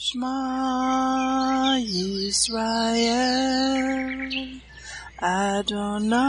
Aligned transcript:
Shema 0.00 1.82
Yisrael 1.82 3.10
Adonai 5.20 6.22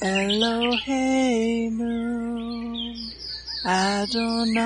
Eloheinu 0.00 1.92
Adonai 3.66 4.64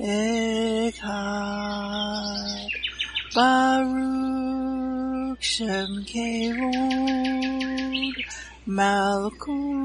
Echad 0.00 1.12
Baruch 3.34 4.32
Shem 5.42 5.92
Kevod 6.08 7.44
Malkuto 8.66 9.84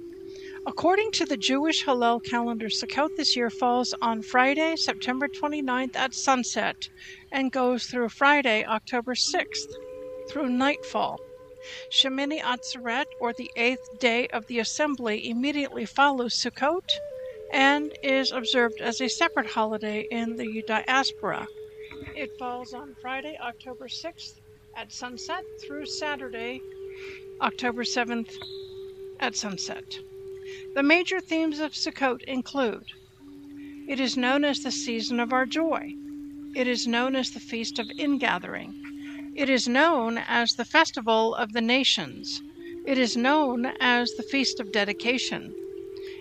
According 0.67 1.11
to 1.13 1.25
the 1.25 1.37
Jewish 1.37 1.85
Hillel 1.85 2.19
calendar, 2.19 2.67
Sukkot 2.67 3.15
this 3.17 3.35
year 3.35 3.49
falls 3.49 3.95
on 3.99 4.21
Friday, 4.21 4.75
September 4.75 5.27
29th 5.27 5.95
at 5.95 6.13
sunset 6.13 6.87
and 7.31 7.51
goes 7.51 7.85
through 7.85 8.09
Friday, 8.09 8.63
October 8.65 9.15
6th, 9.15 9.73
through 10.29 10.49
nightfall. 10.49 11.19
Shemini 11.91 12.41
Atzeret, 12.41 13.05
or 13.19 13.33
the 13.33 13.49
eighth 13.55 13.99
day 13.99 14.27
of 14.27 14.45
the 14.45 14.59
assembly, 14.59 15.27
immediately 15.27 15.85
follows 15.85 16.35
Sukkot 16.35 16.87
and 17.51 17.91
is 18.03 18.31
observed 18.31 18.81
as 18.81 19.01
a 19.01 19.09
separate 19.09 19.47
holiday 19.47 20.07
in 20.11 20.35
the 20.35 20.63
diaspora. 20.67 21.47
It 22.15 22.37
falls 22.37 22.75
on 22.75 22.95
Friday, 23.01 23.35
October 23.41 23.87
6th 23.87 24.39
at 24.77 24.91
sunset 24.91 25.43
through 25.65 25.87
Saturday, 25.87 26.61
October 27.41 27.83
7th 27.83 28.31
at 29.19 29.35
sunset. 29.35 29.99
The 30.75 30.83
major 30.83 31.19
themes 31.19 31.59
of 31.59 31.73
Sukkot 31.73 32.23
include 32.23 32.85
it 33.87 33.99
is 33.99 34.15
known 34.15 34.45
as 34.45 34.59
the 34.59 34.71
season 34.71 35.19
of 35.19 35.33
our 35.33 35.45
joy. 35.45 35.93
It 36.55 36.67
is 36.67 36.87
known 36.87 37.15
as 37.15 37.31
the 37.31 37.39
Feast 37.39 37.79
of 37.79 37.91
Ingathering. 37.97 38.73
It 39.35 39.49
is 39.49 39.67
known 39.67 40.17
as 40.17 40.53
the 40.53 40.65
Festival 40.65 41.35
of 41.35 41.53
the 41.53 41.61
Nations. 41.61 42.41
It 42.85 42.97
is 42.97 43.17
known 43.17 43.65
as 43.79 44.11
the 44.15 44.23
Feast 44.23 44.59
of 44.59 44.71
Dedication. 44.71 45.53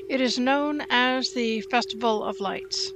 It 0.09 0.21
is 0.21 0.39
known 0.39 0.83
as 0.91 1.33
the 1.33 1.61
Festival 1.63 2.25
of 2.25 2.41
Lights. 2.41 2.93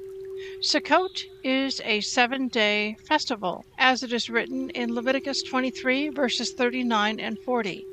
Sukkot 0.61 1.25
is 1.43 1.81
a 1.85 2.01
seven 2.01 2.49
day 2.49 2.97
festival, 3.07 3.65
as 3.79 4.03
it 4.03 4.13
is 4.13 4.31
written 4.31 4.71
in 4.71 4.95
Leviticus 4.95 5.43
23, 5.43 6.09
verses 6.11 6.53
39 6.53 7.21
and 7.21 7.39
40. 7.41 7.87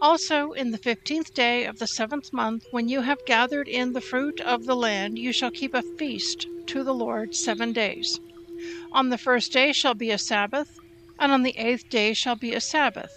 Also, 0.00 0.52
in 0.52 0.70
the 0.70 0.78
fifteenth 0.78 1.34
day 1.34 1.64
of 1.64 1.78
the 1.80 1.86
seventh 1.86 2.32
month, 2.32 2.64
when 2.70 2.88
you 2.88 3.00
have 3.00 3.24
gathered 3.26 3.66
in 3.66 3.92
the 3.92 4.00
fruit 4.00 4.40
of 4.42 4.64
the 4.64 4.76
land, 4.76 5.18
you 5.18 5.32
shall 5.32 5.50
keep 5.50 5.74
a 5.74 5.82
feast 5.98 6.46
to 6.66 6.84
the 6.84 6.94
Lord 6.94 7.34
seven 7.34 7.72
days. 7.72 8.20
On 8.92 9.08
the 9.08 9.18
first 9.18 9.52
day 9.52 9.72
shall 9.72 9.94
be 9.94 10.10
a 10.12 10.18
Sabbath, 10.18 10.68
and 11.18 11.32
on 11.32 11.42
the 11.42 11.58
eighth 11.58 11.88
day 11.90 12.14
shall 12.14 12.36
be 12.36 12.54
a 12.54 12.60
Sabbath. 12.60 13.10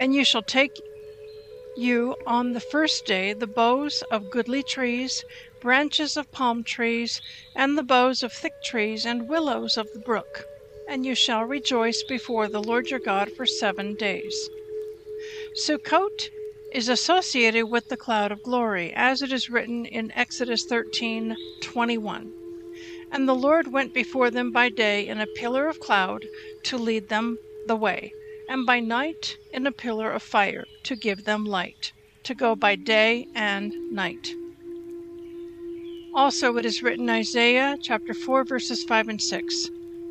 And 0.00 0.14
you 0.14 0.24
shall 0.24 0.42
take 0.42 0.80
you 1.76 2.14
on 2.26 2.52
the 2.52 2.60
first 2.60 3.04
day 3.04 3.32
the 3.32 3.48
boughs 3.48 4.04
of 4.12 4.30
goodly 4.30 4.62
trees, 4.62 5.24
branches 5.60 6.16
of 6.16 6.30
palm 6.30 6.62
trees, 6.62 7.20
and 7.56 7.76
the 7.76 7.82
boughs 7.82 8.22
of 8.22 8.32
thick 8.32 8.54
trees 8.62 9.04
and 9.04 9.28
willows 9.28 9.76
of 9.76 9.88
the 9.92 9.98
brook. 9.98 10.44
And 10.88 11.04
you 11.04 11.16
shall 11.16 11.42
rejoice 11.42 12.04
before 12.08 12.48
the 12.48 12.62
Lord 12.62 12.90
your 12.90 13.00
God 13.00 13.32
for 13.32 13.46
seven 13.46 13.96
days. 13.96 14.48
Sukkot 15.56 16.30
is 16.72 16.88
associated 16.88 17.66
with 17.66 17.88
the 17.88 17.96
cloud 17.96 18.32
of 18.32 18.42
glory, 18.42 18.92
as 18.92 19.22
it 19.22 19.32
is 19.32 19.48
written 19.48 19.86
in 19.86 20.10
Exodus 20.10 20.66
13:21. 20.66 22.32
And 23.12 23.28
the 23.28 23.36
Lord 23.36 23.68
went 23.68 23.94
before 23.94 24.32
them 24.32 24.50
by 24.50 24.68
day 24.68 25.06
in 25.06 25.20
a 25.20 25.28
pillar 25.28 25.68
of 25.68 25.78
cloud 25.78 26.26
to 26.64 26.76
lead 26.76 27.08
them 27.08 27.38
the 27.68 27.76
way, 27.76 28.12
and 28.48 28.66
by 28.66 28.80
night 28.80 29.38
in 29.52 29.64
a 29.64 29.70
pillar 29.70 30.10
of 30.10 30.24
fire 30.24 30.66
to 30.82 30.96
give 30.96 31.24
them 31.24 31.44
light, 31.44 31.92
to 32.24 32.34
go 32.34 32.56
by 32.56 32.74
day 32.74 33.28
and 33.36 33.72
night. 33.92 34.34
Also 36.16 36.56
it 36.56 36.66
is 36.66 36.82
written 36.82 37.08
Isaiah 37.08 37.76
chapter 37.80 38.12
4 38.12 38.42
verses 38.42 38.82
5 38.82 39.06
and 39.06 39.22
6. 39.22 39.68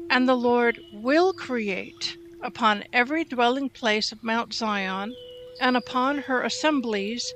And 0.09 0.25
the 0.25 0.35
Lord 0.35 0.79
will 0.93 1.33
create 1.33 2.17
upon 2.41 2.85
every 2.93 3.25
dwelling 3.25 3.69
place 3.69 4.13
of 4.13 4.23
Mount 4.23 4.53
Zion 4.53 5.13
and 5.59 5.77
upon 5.77 6.19
her 6.19 6.41
assemblies 6.41 7.33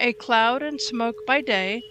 a 0.00 0.12
cloud 0.14 0.62
and 0.62 0.80
smoke 0.80 1.16
by 1.26 1.40
day, 1.40 1.82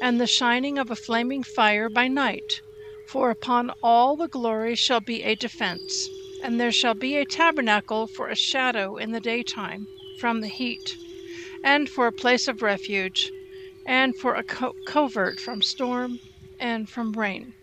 and 0.00 0.20
the 0.20 0.26
shining 0.26 0.78
of 0.78 0.90
a 0.90 0.96
flaming 0.96 1.42
fire 1.42 1.88
by 1.88 2.08
night. 2.08 2.60
For 3.08 3.30
upon 3.30 3.72
all 3.82 4.16
the 4.16 4.28
glory 4.28 4.74
shall 4.74 5.00
be 5.00 5.22
a 5.22 5.34
defense, 5.34 6.08
and 6.42 6.60
there 6.60 6.72
shall 6.72 6.94
be 6.94 7.16
a 7.16 7.24
tabernacle 7.24 8.06
for 8.06 8.28
a 8.28 8.36
shadow 8.36 8.96
in 8.96 9.12
the 9.12 9.20
daytime 9.20 9.86
from 10.20 10.40
the 10.40 10.48
heat, 10.48 10.96
and 11.64 11.88
for 11.88 12.06
a 12.06 12.12
place 12.12 12.48
of 12.48 12.62
refuge, 12.62 13.30
and 13.86 14.14
for 14.16 14.34
a 14.34 14.42
co- 14.42 14.74
covert 14.86 15.40
from 15.40 15.62
storm 15.62 16.20
and 16.60 16.88
from 16.88 17.12
rain. 17.12 17.54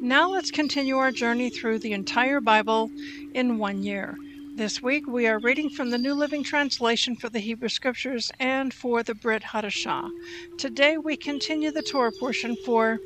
Now 0.00 0.30
let's 0.30 0.50
continue 0.50 0.96
our 0.96 1.10
journey 1.10 1.50
through 1.50 1.78
the 1.78 1.92
entire 1.92 2.40
Bible 2.40 2.90
in 3.34 3.58
one 3.58 3.82
year. 3.82 4.16
This 4.60 4.82
week 4.82 5.06
we 5.06 5.26
are 5.26 5.38
reading 5.38 5.70
from 5.70 5.88
the 5.88 5.96
New 5.96 6.12
Living 6.12 6.44
Translation 6.44 7.16
for 7.16 7.30
the 7.30 7.38
Hebrew 7.38 7.70
Scriptures 7.70 8.30
and 8.38 8.74
for 8.74 9.02
the 9.02 9.14
Brit 9.14 9.42
Hadashah. 9.42 10.10
Today 10.58 10.98
we 10.98 11.16
continue 11.16 11.70
the 11.70 11.80
Torah 11.80 12.12
portion 12.20 12.54
for 12.66 12.98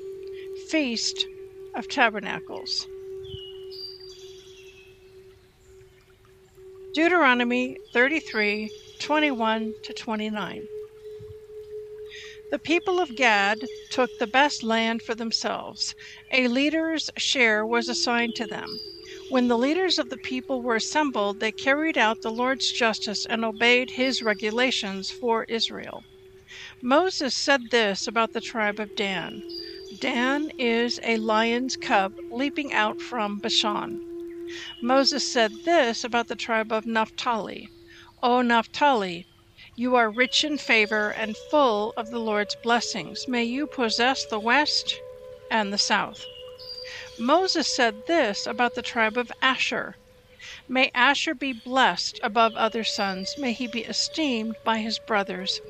Feast 0.68 1.24
of 1.76 1.86
Tabernacles. 1.86 2.88
Deuteronomy 6.92 7.76
33 7.92 8.68
21 8.98 9.72
to 9.84 9.92
29. 9.92 10.60
The 12.50 12.58
people 12.58 12.98
of 12.98 13.14
Gad 13.14 13.58
took 13.92 14.10
the 14.18 14.26
best 14.26 14.64
land 14.64 15.02
for 15.02 15.14
themselves. 15.14 15.94
A 16.32 16.48
leader's 16.48 17.10
share 17.16 17.64
was 17.64 17.88
assigned 17.88 18.34
to 18.34 18.46
them. 18.48 18.66
When 19.34 19.48
the 19.48 19.58
leaders 19.58 19.98
of 19.98 20.10
the 20.10 20.16
people 20.16 20.62
were 20.62 20.76
assembled, 20.76 21.40
they 21.40 21.50
carried 21.50 21.98
out 21.98 22.22
the 22.22 22.30
Lord's 22.30 22.70
justice 22.70 23.26
and 23.26 23.44
obeyed 23.44 23.90
his 23.90 24.22
regulations 24.22 25.10
for 25.10 25.42
Israel. 25.48 26.04
Moses 26.80 27.34
said 27.34 27.60
this 27.72 28.06
about 28.06 28.32
the 28.32 28.40
tribe 28.40 28.78
of 28.78 28.94
Dan 28.94 29.42
Dan 29.98 30.52
is 30.56 31.00
a 31.02 31.16
lion's 31.16 31.74
cub 31.76 32.12
leaping 32.30 32.72
out 32.72 33.00
from 33.00 33.40
Bashan. 33.40 34.00
Moses 34.80 35.26
said 35.26 35.50
this 35.64 36.04
about 36.04 36.28
the 36.28 36.36
tribe 36.36 36.70
of 36.70 36.86
Naphtali 36.86 37.68
O 38.22 38.40
Naphtali, 38.40 39.26
you 39.74 39.96
are 39.96 40.12
rich 40.12 40.44
in 40.44 40.58
favor 40.58 41.10
and 41.10 41.36
full 41.50 41.92
of 41.96 42.12
the 42.12 42.20
Lord's 42.20 42.54
blessings. 42.62 43.26
May 43.26 43.42
you 43.42 43.66
possess 43.66 44.24
the 44.26 44.38
west 44.38 44.94
and 45.50 45.72
the 45.72 45.78
south. 45.78 46.24
Moses 47.16 47.68
said 47.68 48.06
this 48.06 48.44
about 48.44 48.74
the 48.74 48.82
tribe 48.82 49.16
of 49.16 49.30
Asher 49.40 49.94
May 50.66 50.90
Asher 50.92 51.32
be 51.36 51.52
blessed 51.52 52.18
above 52.24 52.56
other 52.56 52.82
sons, 52.82 53.38
may 53.38 53.52
he 53.52 53.68
be 53.68 53.84
esteemed 53.84 54.56
by 54.64 54.78
his 54.78 54.98
brothers, 54.98 55.62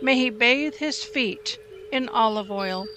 may 0.00 0.14
he 0.16 0.30
bathe 0.30 0.76
his 0.76 1.04
feet 1.04 1.58
in 1.90 2.08
olive 2.08 2.50
oil. 2.50 2.88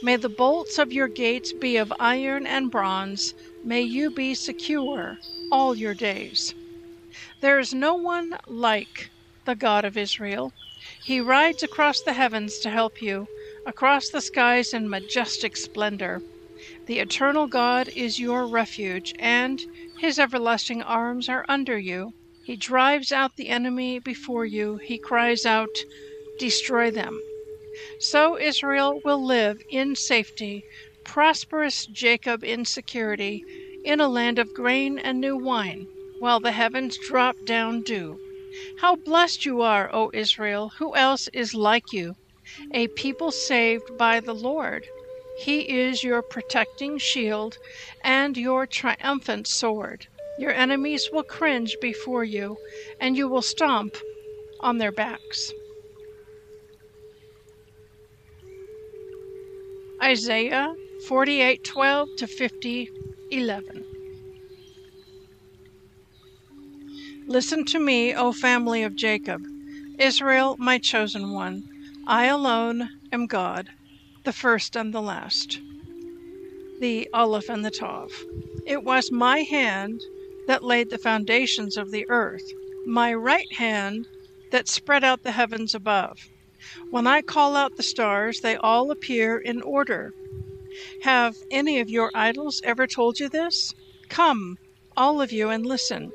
May 0.00 0.16
the 0.16 0.28
bolts 0.28 0.78
of 0.78 0.92
your 0.92 1.08
gates 1.08 1.52
be 1.52 1.76
of 1.76 1.92
iron 1.98 2.46
and 2.46 2.70
bronze, 2.70 3.34
may 3.60 3.82
you 3.82 4.12
be 4.12 4.36
secure 4.36 5.18
all 5.50 5.76
your 5.76 5.94
days. 5.96 6.54
There 7.40 7.58
is 7.58 7.74
no 7.74 7.96
one 7.96 8.38
like 8.46 9.10
the 9.46 9.56
God 9.56 9.84
of 9.84 9.96
Israel. 9.96 10.54
He 11.02 11.20
rides 11.20 11.64
across 11.64 12.00
the 12.00 12.12
heavens 12.12 12.60
to 12.60 12.70
help 12.70 13.02
you, 13.02 13.26
across 13.66 14.08
the 14.10 14.20
skies 14.20 14.72
in 14.72 14.88
majestic 14.88 15.56
splendor. 15.56 16.22
The 16.88 17.00
eternal 17.00 17.46
God 17.46 17.90
is 17.94 18.18
your 18.18 18.46
refuge, 18.46 19.12
and 19.18 19.60
his 19.98 20.18
everlasting 20.18 20.82
arms 20.82 21.28
are 21.28 21.44
under 21.46 21.78
you. 21.78 22.14
He 22.46 22.56
drives 22.56 23.12
out 23.12 23.36
the 23.36 23.50
enemy 23.50 23.98
before 23.98 24.46
you. 24.46 24.78
He 24.82 24.96
cries 24.96 25.44
out, 25.44 25.68
Destroy 26.38 26.90
them. 26.90 27.20
So 28.00 28.38
Israel 28.38 29.02
will 29.04 29.22
live 29.22 29.58
in 29.70 29.96
safety, 29.96 30.64
prosperous 31.04 31.84
Jacob 31.84 32.42
in 32.42 32.64
security, 32.64 33.44
in 33.84 34.00
a 34.00 34.08
land 34.08 34.38
of 34.38 34.54
grain 34.54 34.98
and 34.98 35.20
new 35.20 35.36
wine, 35.36 35.86
while 36.20 36.40
the 36.40 36.52
heavens 36.52 36.96
drop 37.06 37.36
down 37.44 37.82
dew. 37.82 38.18
How 38.80 38.96
blessed 38.96 39.44
you 39.44 39.60
are, 39.60 39.94
O 39.94 40.10
Israel! 40.14 40.72
Who 40.78 40.96
else 40.96 41.28
is 41.34 41.52
like 41.52 41.92
you? 41.92 42.14
A 42.72 42.88
people 42.88 43.30
saved 43.30 43.98
by 43.98 44.20
the 44.20 44.34
Lord. 44.34 44.86
He 45.38 45.60
is 45.70 46.02
your 46.02 46.20
protecting 46.22 46.98
shield 46.98 47.58
and 48.02 48.36
your 48.36 48.66
triumphant 48.66 49.46
sword. 49.46 50.08
Your 50.36 50.52
enemies 50.52 51.10
will 51.12 51.22
cringe 51.22 51.76
before 51.80 52.24
you, 52.24 52.56
and 53.00 53.16
you 53.16 53.28
will 53.28 53.42
stomp 53.42 53.96
on 54.60 54.78
their 54.78 54.90
backs. 54.90 55.52
Isaiah 60.02 60.74
48:12 61.06 62.16
to 62.16 62.26
50:11. 62.26 63.84
Listen 67.28 67.64
to 67.66 67.78
me, 67.78 68.14
O 68.14 68.32
family 68.32 68.82
of 68.82 68.96
Jacob, 68.96 69.42
Israel, 69.98 70.56
my 70.58 70.78
chosen 70.78 71.32
one. 71.32 71.62
I 72.06 72.24
alone 72.26 72.88
am 73.12 73.26
God, 73.26 73.68
the 74.28 74.32
first 74.34 74.76
and 74.76 74.92
the 74.92 75.00
last, 75.00 75.58
the 76.80 77.08
Aleph 77.14 77.48
and 77.48 77.64
the 77.64 77.70
Tav. 77.70 78.10
It 78.66 78.84
was 78.84 79.10
my 79.10 79.38
hand 79.38 80.02
that 80.46 80.62
laid 80.62 80.90
the 80.90 80.98
foundations 80.98 81.78
of 81.78 81.90
the 81.92 82.04
earth, 82.10 82.42
my 82.84 83.14
right 83.14 83.50
hand 83.54 84.06
that 84.50 84.68
spread 84.68 85.02
out 85.02 85.22
the 85.22 85.30
heavens 85.30 85.74
above. 85.74 86.18
When 86.90 87.06
I 87.06 87.22
call 87.22 87.56
out 87.56 87.78
the 87.78 87.82
stars, 87.82 88.40
they 88.42 88.56
all 88.56 88.90
appear 88.90 89.38
in 89.38 89.62
order. 89.62 90.12
Have 91.04 91.34
any 91.50 91.80
of 91.80 91.88
your 91.88 92.10
idols 92.14 92.60
ever 92.64 92.86
told 92.86 93.18
you 93.18 93.30
this? 93.30 93.72
Come, 94.10 94.56
all 94.94 95.22
of 95.22 95.32
you, 95.32 95.48
and 95.48 95.64
listen. 95.64 96.12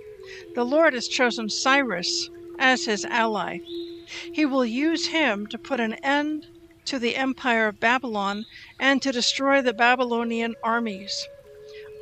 The 0.54 0.64
Lord 0.64 0.94
has 0.94 1.08
chosen 1.08 1.50
Cyrus 1.50 2.30
as 2.60 2.86
his 2.86 3.06
ally. 3.06 3.58
He 4.34 4.46
will 4.46 4.66
use 4.68 5.08
him 5.08 5.48
to 5.48 5.58
put 5.58 5.80
an 5.80 5.94
end 6.04 6.46
to 6.86 7.00
the 7.00 7.16
empire 7.16 7.68
of 7.68 7.80
Babylon 7.80 8.46
and 8.80 9.02
to 9.02 9.12
destroy 9.12 9.62
the 9.62 9.74
Babylonian 9.74 10.56
armies. 10.64 11.28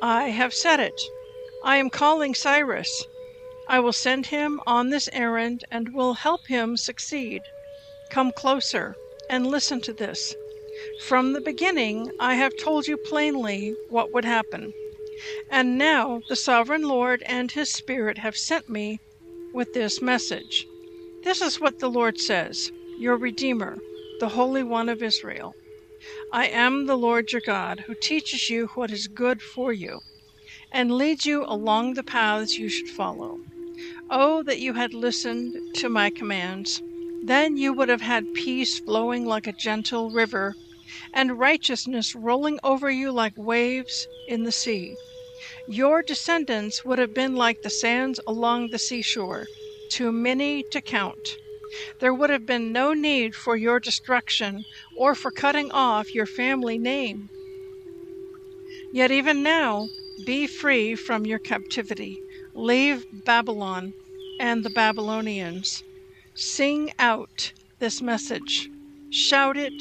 I 0.00 0.30
have 0.30 0.52
said 0.52 0.80
it. 0.80 1.00
I 1.64 1.76
am 1.76 1.90
calling 1.90 2.34
Cyrus. 2.34 3.04
I 3.68 3.78
will 3.80 3.92
send 3.92 4.26
him 4.26 4.60
on 4.66 4.90
this 4.90 5.08
errand 5.12 5.64
and 5.70 5.94
will 5.94 6.14
help 6.14 6.46
him 6.48 6.76
succeed. 6.76 7.42
Come 8.10 8.32
closer 8.32 8.96
and 9.30 9.46
listen 9.46 9.80
to 9.82 9.92
this. 9.92 10.34
From 11.06 11.32
the 11.32 11.40
beginning, 11.40 12.10
I 12.18 12.34
have 12.34 12.56
told 12.56 12.86
you 12.86 12.96
plainly 12.96 13.74
what 13.88 14.12
would 14.12 14.24
happen. 14.24 14.72
And 15.50 15.78
now 15.78 16.22
the 16.28 16.36
sovereign 16.36 16.82
Lord 16.82 17.22
and 17.26 17.52
his 17.52 17.70
Spirit 17.70 18.18
have 18.18 18.36
sent 18.36 18.68
me 18.68 18.98
with 19.52 19.72
this 19.72 20.02
message. 20.02 20.66
This 21.22 21.40
is 21.40 21.60
what 21.60 21.78
the 21.78 21.88
Lord 21.88 22.18
says 22.18 22.72
Your 22.98 23.16
Redeemer, 23.16 23.78
the 24.22 24.28
Holy 24.28 24.62
One 24.62 24.88
of 24.88 25.02
Israel. 25.02 25.52
I 26.32 26.46
am 26.46 26.86
the 26.86 26.94
Lord 26.94 27.32
your 27.32 27.40
God, 27.44 27.80
who 27.88 27.94
teaches 28.00 28.48
you 28.48 28.68
what 28.76 28.92
is 28.92 29.08
good 29.08 29.42
for 29.42 29.72
you, 29.72 29.98
and 30.70 30.92
leads 30.92 31.26
you 31.26 31.44
along 31.44 31.94
the 31.94 32.04
paths 32.04 32.56
you 32.56 32.68
should 32.68 32.90
follow. 32.90 33.38
Oh, 34.10 34.44
that 34.44 34.60
you 34.60 34.74
had 34.74 34.94
listened 34.94 35.74
to 35.74 35.88
my 35.88 36.08
commands! 36.08 36.80
Then 37.24 37.56
you 37.56 37.72
would 37.72 37.88
have 37.88 38.00
had 38.00 38.32
peace 38.32 38.78
flowing 38.78 39.26
like 39.26 39.48
a 39.48 39.58
gentle 39.60 40.12
river, 40.12 40.54
and 41.12 41.40
righteousness 41.40 42.14
rolling 42.14 42.60
over 42.62 42.88
you 42.88 43.10
like 43.10 43.36
waves 43.36 44.06
in 44.28 44.44
the 44.44 44.52
sea. 44.52 44.94
Your 45.66 46.00
descendants 46.00 46.84
would 46.84 47.00
have 47.00 47.12
been 47.12 47.34
like 47.34 47.62
the 47.62 47.70
sands 47.70 48.20
along 48.24 48.68
the 48.68 48.78
seashore, 48.78 49.48
too 49.90 50.12
many 50.12 50.62
to 50.70 50.80
count. 50.80 51.38
There 52.00 52.12
would 52.12 52.30
have 52.30 52.46
been 52.46 52.72
no 52.72 52.92
need 52.92 53.34
for 53.34 53.56
your 53.56 53.80
destruction 53.80 54.64
or 54.96 55.14
for 55.14 55.30
cutting 55.30 55.70
off 55.70 56.14
your 56.14 56.26
family 56.26 56.78
name. 56.78 57.28
Yet 58.92 59.10
even 59.10 59.42
now, 59.42 59.88
be 60.26 60.46
free 60.46 60.94
from 60.94 61.24
your 61.24 61.38
captivity. 61.38 62.18
Leave 62.54 63.04
Babylon 63.24 63.94
and 64.38 64.64
the 64.64 64.70
Babylonians. 64.70 65.82
Sing 66.34 66.92
out 66.98 67.52
this 67.78 68.02
message, 68.02 68.68
shout 69.10 69.56
it 69.56 69.72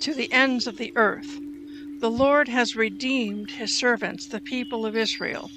to 0.00 0.14
the 0.14 0.32
ends 0.32 0.66
of 0.66 0.76
the 0.78 0.92
earth. 0.96 1.38
The 2.00 2.10
Lord 2.10 2.48
has 2.48 2.76
redeemed 2.76 3.50
his 3.52 3.78
servants, 3.78 4.26
the 4.28 4.40
people 4.40 4.86
of 4.86 4.96
Israel. 4.96 5.50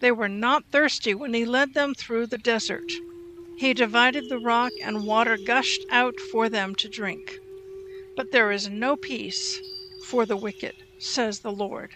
They 0.00 0.12
were 0.12 0.28
not 0.28 0.64
thirsty 0.70 1.14
when 1.14 1.34
he 1.34 1.44
led 1.44 1.74
them 1.74 1.94
through 1.94 2.26
the 2.28 2.38
desert. 2.38 2.90
He 3.58 3.74
divided 3.74 4.28
the 4.28 4.38
rock, 4.38 4.72
and 4.82 5.04
water 5.04 5.36
gushed 5.36 5.84
out 5.90 6.18
for 6.18 6.48
them 6.48 6.74
to 6.76 6.88
drink. 6.88 7.38
But 8.16 8.30
there 8.30 8.50
is 8.50 8.68
no 8.68 8.96
peace 8.96 9.60
for 10.06 10.26
the 10.26 10.36
wicked, 10.36 10.74
says 10.98 11.40
the 11.40 11.52
Lord. 11.52 11.92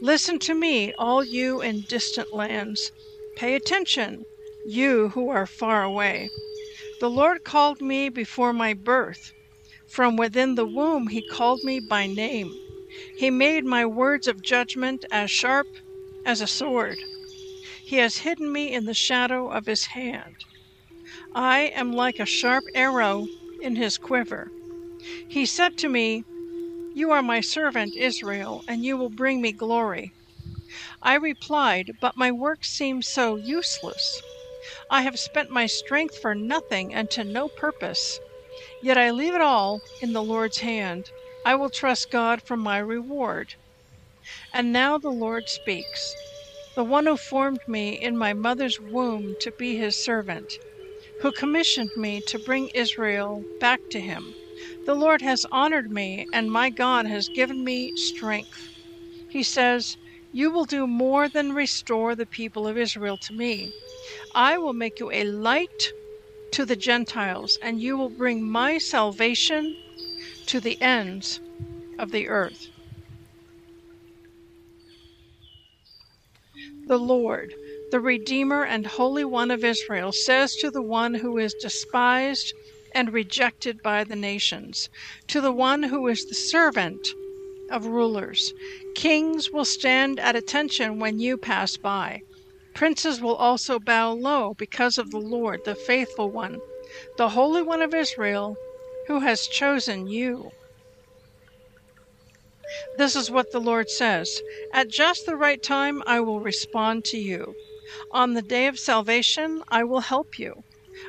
Listen 0.00 0.38
to 0.40 0.54
me, 0.54 0.92
all 0.94 1.24
you 1.24 1.60
in 1.60 1.82
distant 1.82 2.32
lands. 2.32 2.90
Pay 3.36 3.54
attention, 3.54 4.24
you 4.66 5.10
who 5.10 5.28
are 5.28 5.46
far 5.46 5.82
away. 5.82 6.30
The 7.00 7.10
Lord 7.10 7.44
called 7.44 7.80
me 7.80 8.08
before 8.08 8.52
my 8.52 8.74
birth. 8.74 9.32
From 9.90 10.16
within 10.16 10.54
the 10.54 10.66
womb 10.66 11.08
he 11.08 11.22
called 11.22 11.62
me 11.64 11.80
by 11.80 12.06
name. 12.06 12.52
He 13.16 13.30
made 13.30 13.64
my 13.64 13.86
words 13.86 14.26
of 14.26 14.42
judgment 14.42 15.04
as 15.10 15.30
sharp 15.30 15.66
as 16.24 16.40
a 16.40 16.46
sword. 16.46 16.98
He 17.90 17.96
has 17.96 18.18
hidden 18.18 18.52
me 18.52 18.72
in 18.72 18.84
the 18.84 18.94
shadow 18.94 19.50
of 19.50 19.66
his 19.66 19.86
hand. 19.86 20.36
I 21.34 21.72
am 21.74 21.90
like 21.90 22.20
a 22.20 22.24
sharp 22.24 22.62
arrow 22.72 23.26
in 23.60 23.74
his 23.74 23.98
quiver. 23.98 24.52
He 25.28 25.44
said 25.44 25.76
to 25.78 25.88
me, 25.88 26.22
You 26.94 27.10
are 27.10 27.20
my 27.20 27.40
servant 27.40 27.96
Israel, 27.96 28.62
and 28.68 28.84
you 28.84 28.96
will 28.96 29.10
bring 29.10 29.40
me 29.40 29.50
glory. 29.50 30.14
I 31.02 31.16
replied, 31.16 31.90
But 32.00 32.16
my 32.16 32.30
work 32.30 32.64
seems 32.64 33.08
so 33.08 33.34
useless. 33.34 34.22
I 34.88 35.02
have 35.02 35.18
spent 35.18 35.50
my 35.50 35.66
strength 35.66 36.16
for 36.16 36.36
nothing 36.36 36.94
and 36.94 37.10
to 37.10 37.24
no 37.24 37.48
purpose. 37.48 38.20
Yet 38.84 38.98
I 38.98 39.10
leave 39.10 39.34
it 39.34 39.40
all 39.40 39.80
in 40.00 40.12
the 40.12 40.22
Lord's 40.22 40.58
hand. 40.58 41.06
I 41.44 41.56
will 41.56 41.70
trust 41.70 42.12
God 42.12 42.40
for 42.46 42.56
my 42.56 42.78
reward. 42.78 43.54
And 44.54 44.72
now 44.72 44.96
the 44.96 45.10
Lord 45.10 45.48
speaks, 45.48 46.14
the 46.74 46.84
one 46.84 47.06
who 47.06 47.16
formed 47.16 47.60
me 47.66 48.00
in 48.00 48.16
my 48.16 48.32
mother's 48.32 48.80
womb 48.80 49.34
to 49.40 49.52
be 49.52 49.76
his 49.76 49.96
servant, 49.96 50.58
who 51.18 51.32
commissioned 51.32 51.90
me 51.96 52.20
to 52.22 52.38
bring 52.38 52.70
Israel 52.74 53.46
back 53.58 53.82
to 53.90 54.00
him. 54.00 54.36
The 54.84 54.94
Lord 54.94 55.22
has 55.22 55.46
honored 55.50 55.90
me, 55.90 56.26
and 56.32 56.50
my 56.50 56.70
God 56.70 57.06
has 57.06 57.28
given 57.28 57.64
me 57.64 57.92
strength. 57.96 58.70
He 59.28 59.42
says, 59.42 59.96
You 60.32 60.50
will 60.50 60.64
do 60.64 60.86
more 60.86 61.28
than 61.28 61.52
restore 61.52 62.14
the 62.14 62.26
people 62.26 62.66
of 62.66 62.78
Israel 62.78 63.18
to 63.18 63.32
me. 63.34 63.72
I 64.34 64.58
will 64.58 64.74
make 64.74 65.00
you 65.00 65.10
a 65.10 65.24
light 65.24 65.92
to 66.52 66.64
the 66.64 66.76
Gentiles, 66.76 67.58
and 67.62 67.80
you 67.80 67.96
will 67.96 68.10
bring 68.10 68.48
my 68.48 68.78
salvation 68.78 69.76
to 70.46 70.60
the 70.60 70.80
ends 70.80 71.40
of 71.98 72.10
the 72.10 72.28
earth. 72.28 72.69
The 76.90 76.98
Lord, 76.98 77.54
the 77.92 78.00
Redeemer 78.00 78.64
and 78.64 78.84
Holy 78.84 79.24
One 79.24 79.52
of 79.52 79.62
Israel, 79.62 80.10
says 80.10 80.56
to 80.56 80.72
the 80.72 80.82
one 80.82 81.14
who 81.14 81.38
is 81.38 81.54
despised 81.54 82.52
and 82.92 83.12
rejected 83.12 83.80
by 83.80 84.02
the 84.02 84.16
nations, 84.16 84.88
to 85.28 85.40
the 85.40 85.52
one 85.52 85.84
who 85.84 86.08
is 86.08 86.26
the 86.26 86.34
servant 86.34 87.06
of 87.70 87.86
rulers, 87.86 88.52
Kings 88.96 89.52
will 89.52 89.64
stand 89.64 90.18
at 90.18 90.34
attention 90.34 90.98
when 90.98 91.20
you 91.20 91.36
pass 91.36 91.76
by. 91.76 92.22
Princes 92.74 93.20
will 93.20 93.36
also 93.36 93.78
bow 93.78 94.10
low 94.10 94.54
because 94.54 94.98
of 94.98 95.12
the 95.12 95.20
Lord, 95.20 95.60
the 95.64 95.76
faithful 95.76 96.32
one, 96.32 96.58
the 97.16 97.28
Holy 97.28 97.62
One 97.62 97.82
of 97.82 97.94
Israel, 97.94 98.56
who 99.06 99.20
has 99.20 99.46
chosen 99.46 100.08
you. 100.08 100.50
This 102.94 103.16
is 103.16 103.32
what 103.32 103.50
the 103.50 103.60
Lord 103.60 103.90
says 103.90 104.44
At 104.72 104.86
just 104.86 105.26
the 105.26 105.34
right 105.34 105.60
time, 105.60 106.04
I 106.06 106.20
will 106.20 106.38
respond 106.40 107.04
to 107.06 107.18
you. 107.18 107.56
On 108.12 108.34
the 108.34 108.42
day 108.42 108.68
of 108.68 108.78
salvation, 108.78 109.62
I 109.68 109.82
will 109.82 110.02
help 110.02 110.38
you. 110.38 110.54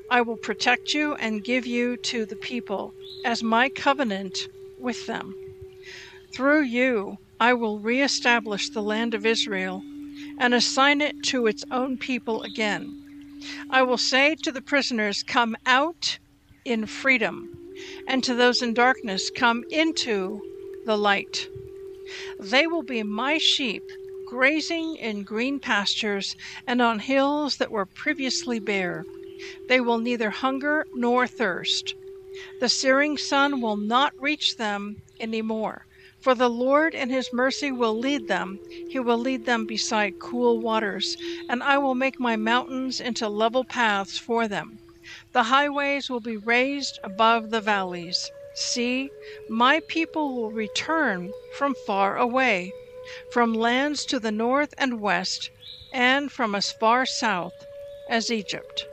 I 0.09 0.21
will 0.21 0.37
protect 0.37 0.95
you 0.95 1.13
and 1.15 1.43
give 1.43 1.67
you 1.67 1.97
to 1.97 2.25
the 2.25 2.35
people 2.35 2.95
as 3.23 3.43
my 3.43 3.69
covenant 3.69 4.47
with 4.75 5.05
them. 5.05 5.35
Through 6.33 6.63
you, 6.63 7.17
I 7.39 7.53
will 7.53 7.79
reestablish 7.79 8.69
the 8.69 8.81
land 8.81 9.13
of 9.13 9.23
Israel 9.23 9.83
and 10.39 10.55
assign 10.55 10.99
it 10.99 11.15
to 11.25 11.45
its 11.45 11.63
own 11.69 11.99
people 11.99 12.41
again. 12.41 12.95
I 13.69 13.83
will 13.83 13.99
say 13.99 14.35
to 14.43 14.51
the 14.51 14.63
prisoners, 14.63 15.21
Come 15.21 15.55
out 15.65 16.17
in 16.65 16.87
freedom, 16.87 17.51
and 18.07 18.23
to 18.23 18.33
those 18.33 18.61
in 18.63 18.73
darkness, 18.73 19.29
Come 19.29 19.63
into 19.69 20.41
the 20.85 20.97
light. 20.97 21.47
They 22.39 22.67
will 22.67 22.83
be 22.83 23.03
my 23.03 23.37
sheep, 23.37 23.83
grazing 24.27 24.95
in 24.97 25.23
green 25.23 25.59
pastures 25.59 26.35
and 26.65 26.81
on 26.81 26.99
hills 26.99 27.57
that 27.57 27.71
were 27.71 27.85
previously 27.85 28.59
bare. 28.59 29.05
They 29.67 29.79
will 29.79 29.97
neither 29.99 30.29
hunger 30.29 30.85
nor 30.93 31.27
thirst. 31.27 31.95
The 32.59 32.69
searing 32.69 33.17
sun 33.17 33.61
will 33.61 33.77
not 33.77 34.13
reach 34.19 34.55
them 34.57 34.97
any 35.19 35.41
more. 35.41 35.85
For 36.21 36.35
the 36.35 36.49
Lord 36.49 36.93
in 36.93 37.09
his 37.09 37.33
mercy 37.33 37.71
will 37.71 37.97
lead 37.97 38.27
them. 38.27 38.59
He 38.89 38.99
will 38.99 39.17
lead 39.17 39.45
them 39.45 39.65
beside 39.65 40.19
cool 40.19 40.59
waters, 40.59 41.17
and 41.49 41.63
I 41.63 41.77
will 41.77 41.95
make 41.95 42.19
my 42.19 42.35
mountains 42.35 42.99
into 42.99 43.27
level 43.27 43.63
paths 43.63 44.17
for 44.17 44.47
them. 44.47 44.79
The 45.33 45.43
highways 45.43 46.09
will 46.09 46.19
be 46.19 46.37
raised 46.37 46.99
above 47.03 47.49
the 47.49 47.61
valleys. 47.61 48.29
See, 48.63 49.09
my 49.49 49.81
people 49.87 50.35
will 50.35 50.51
return 50.51 51.33
from 51.57 51.73
far 51.87 52.15
away, 52.15 52.71
from 53.31 53.55
lands 53.55 54.05
to 54.05 54.19
the 54.19 54.31
north 54.31 54.71
and 54.77 55.01
west, 55.01 55.49
and 55.91 56.31
from 56.31 56.53
as 56.53 56.71
far 56.71 57.07
south 57.07 57.55
as 58.07 58.29
Egypt. 58.31 58.85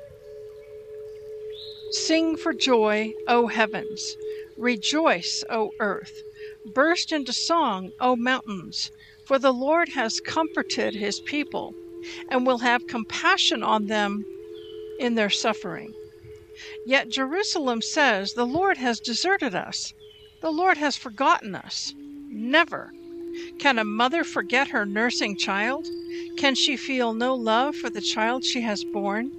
Sing 1.90 2.34
for 2.38 2.54
joy, 2.54 3.12
O 3.26 3.48
heavens! 3.48 4.16
Rejoice, 4.56 5.44
O 5.50 5.72
earth! 5.80 6.22
Burst 6.72 7.12
into 7.12 7.34
song, 7.34 7.92
O 8.00 8.16
mountains! 8.16 8.90
For 9.26 9.38
the 9.38 9.52
Lord 9.52 9.90
has 9.90 10.18
comforted 10.20 10.94
his 10.94 11.20
people, 11.20 11.74
and 12.30 12.46
will 12.46 12.58
have 12.60 12.86
compassion 12.86 13.62
on 13.62 13.84
them 13.88 14.24
in 14.98 15.14
their 15.14 15.28
suffering. 15.28 15.92
Yet 16.84 17.08
Jerusalem 17.08 17.82
says, 17.82 18.32
The 18.32 18.46
Lord 18.46 18.78
has 18.78 19.00
deserted 19.00 19.54
us. 19.54 19.92
The 20.40 20.50
Lord 20.50 20.78
has 20.78 20.96
forgotten 20.96 21.54
us. 21.54 21.92
Never. 22.30 22.92
Can 23.58 23.78
a 23.78 23.84
mother 23.84 24.24
forget 24.24 24.68
her 24.68 24.86
nursing 24.86 25.36
child? 25.36 25.86
Can 26.38 26.54
she 26.54 26.76
feel 26.76 27.12
no 27.12 27.34
love 27.34 27.76
for 27.76 27.90
the 27.90 28.00
child 28.00 28.44
she 28.44 28.62
has 28.62 28.84
borne? 28.84 29.30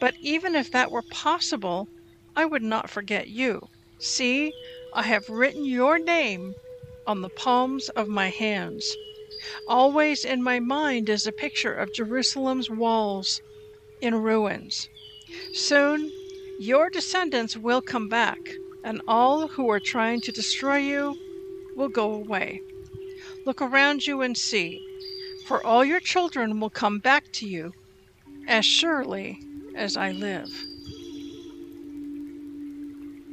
But 0.00 0.14
even 0.20 0.54
if 0.54 0.70
that 0.72 0.90
were 0.90 1.02
possible, 1.02 1.88
I 2.34 2.44
would 2.44 2.62
not 2.62 2.90
forget 2.90 3.28
you. 3.28 3.68
See, 3.98 4.52
I 4.92 5.02
have 5.02 5.28
written 5.28 5.64
your 5.64 5.98
name 5.98 6.54
on 7.06 7.22
the 7.22 7.30
palms 7.30 7.88
of 7.90 8.08
my 8.08 8.28
hands. 8.28 8.94
Always 9.68 10.24
in 10.24 10.42
my 10.42 10.60
mind 10.60 11.08
is 11.08 11.26
a 11.26 11.32
picture 11.32 11.72
of 11.72 11.92
Jerusalem's 11.92 12.68
walls 12.68 13.40
in 14.00 14.14
ruins. 14.14 14.88
Soon 15.52 16.12
your 16.58 16.88
descendants 16.88 17.56
will 17.56 17.82
come 17.82 18.08
back, 18.08 18.38
and 18.82 19.02
all 19.06 19.46
who 19.48 19.70
are 19.70 19.80
trying 19.80 20.20
to 20.22 20.32
destroy 20.32 20.78
you 20.78 21.14
will 21.76 21.88
go 21.88 22.12
away. 22.14 22.60
Look 23.44 23.60
around 23.60 24.06
you 24.06 24.22
and 24.22 24.36
see, 24.36 24.80
for 25.46 25.64
all 25.64 25.84
your 25.84 26.00
children 26.00 26.58
will 26.58 26.70
come 26.70 26.98
back 26.98 27.24
to 27.34 27.46
you 27.46 27.72
as 28.48 28.64
surely 28.64 29.38
as 29.76 29.96
I 29.96 30.12
live, 30.12 30.48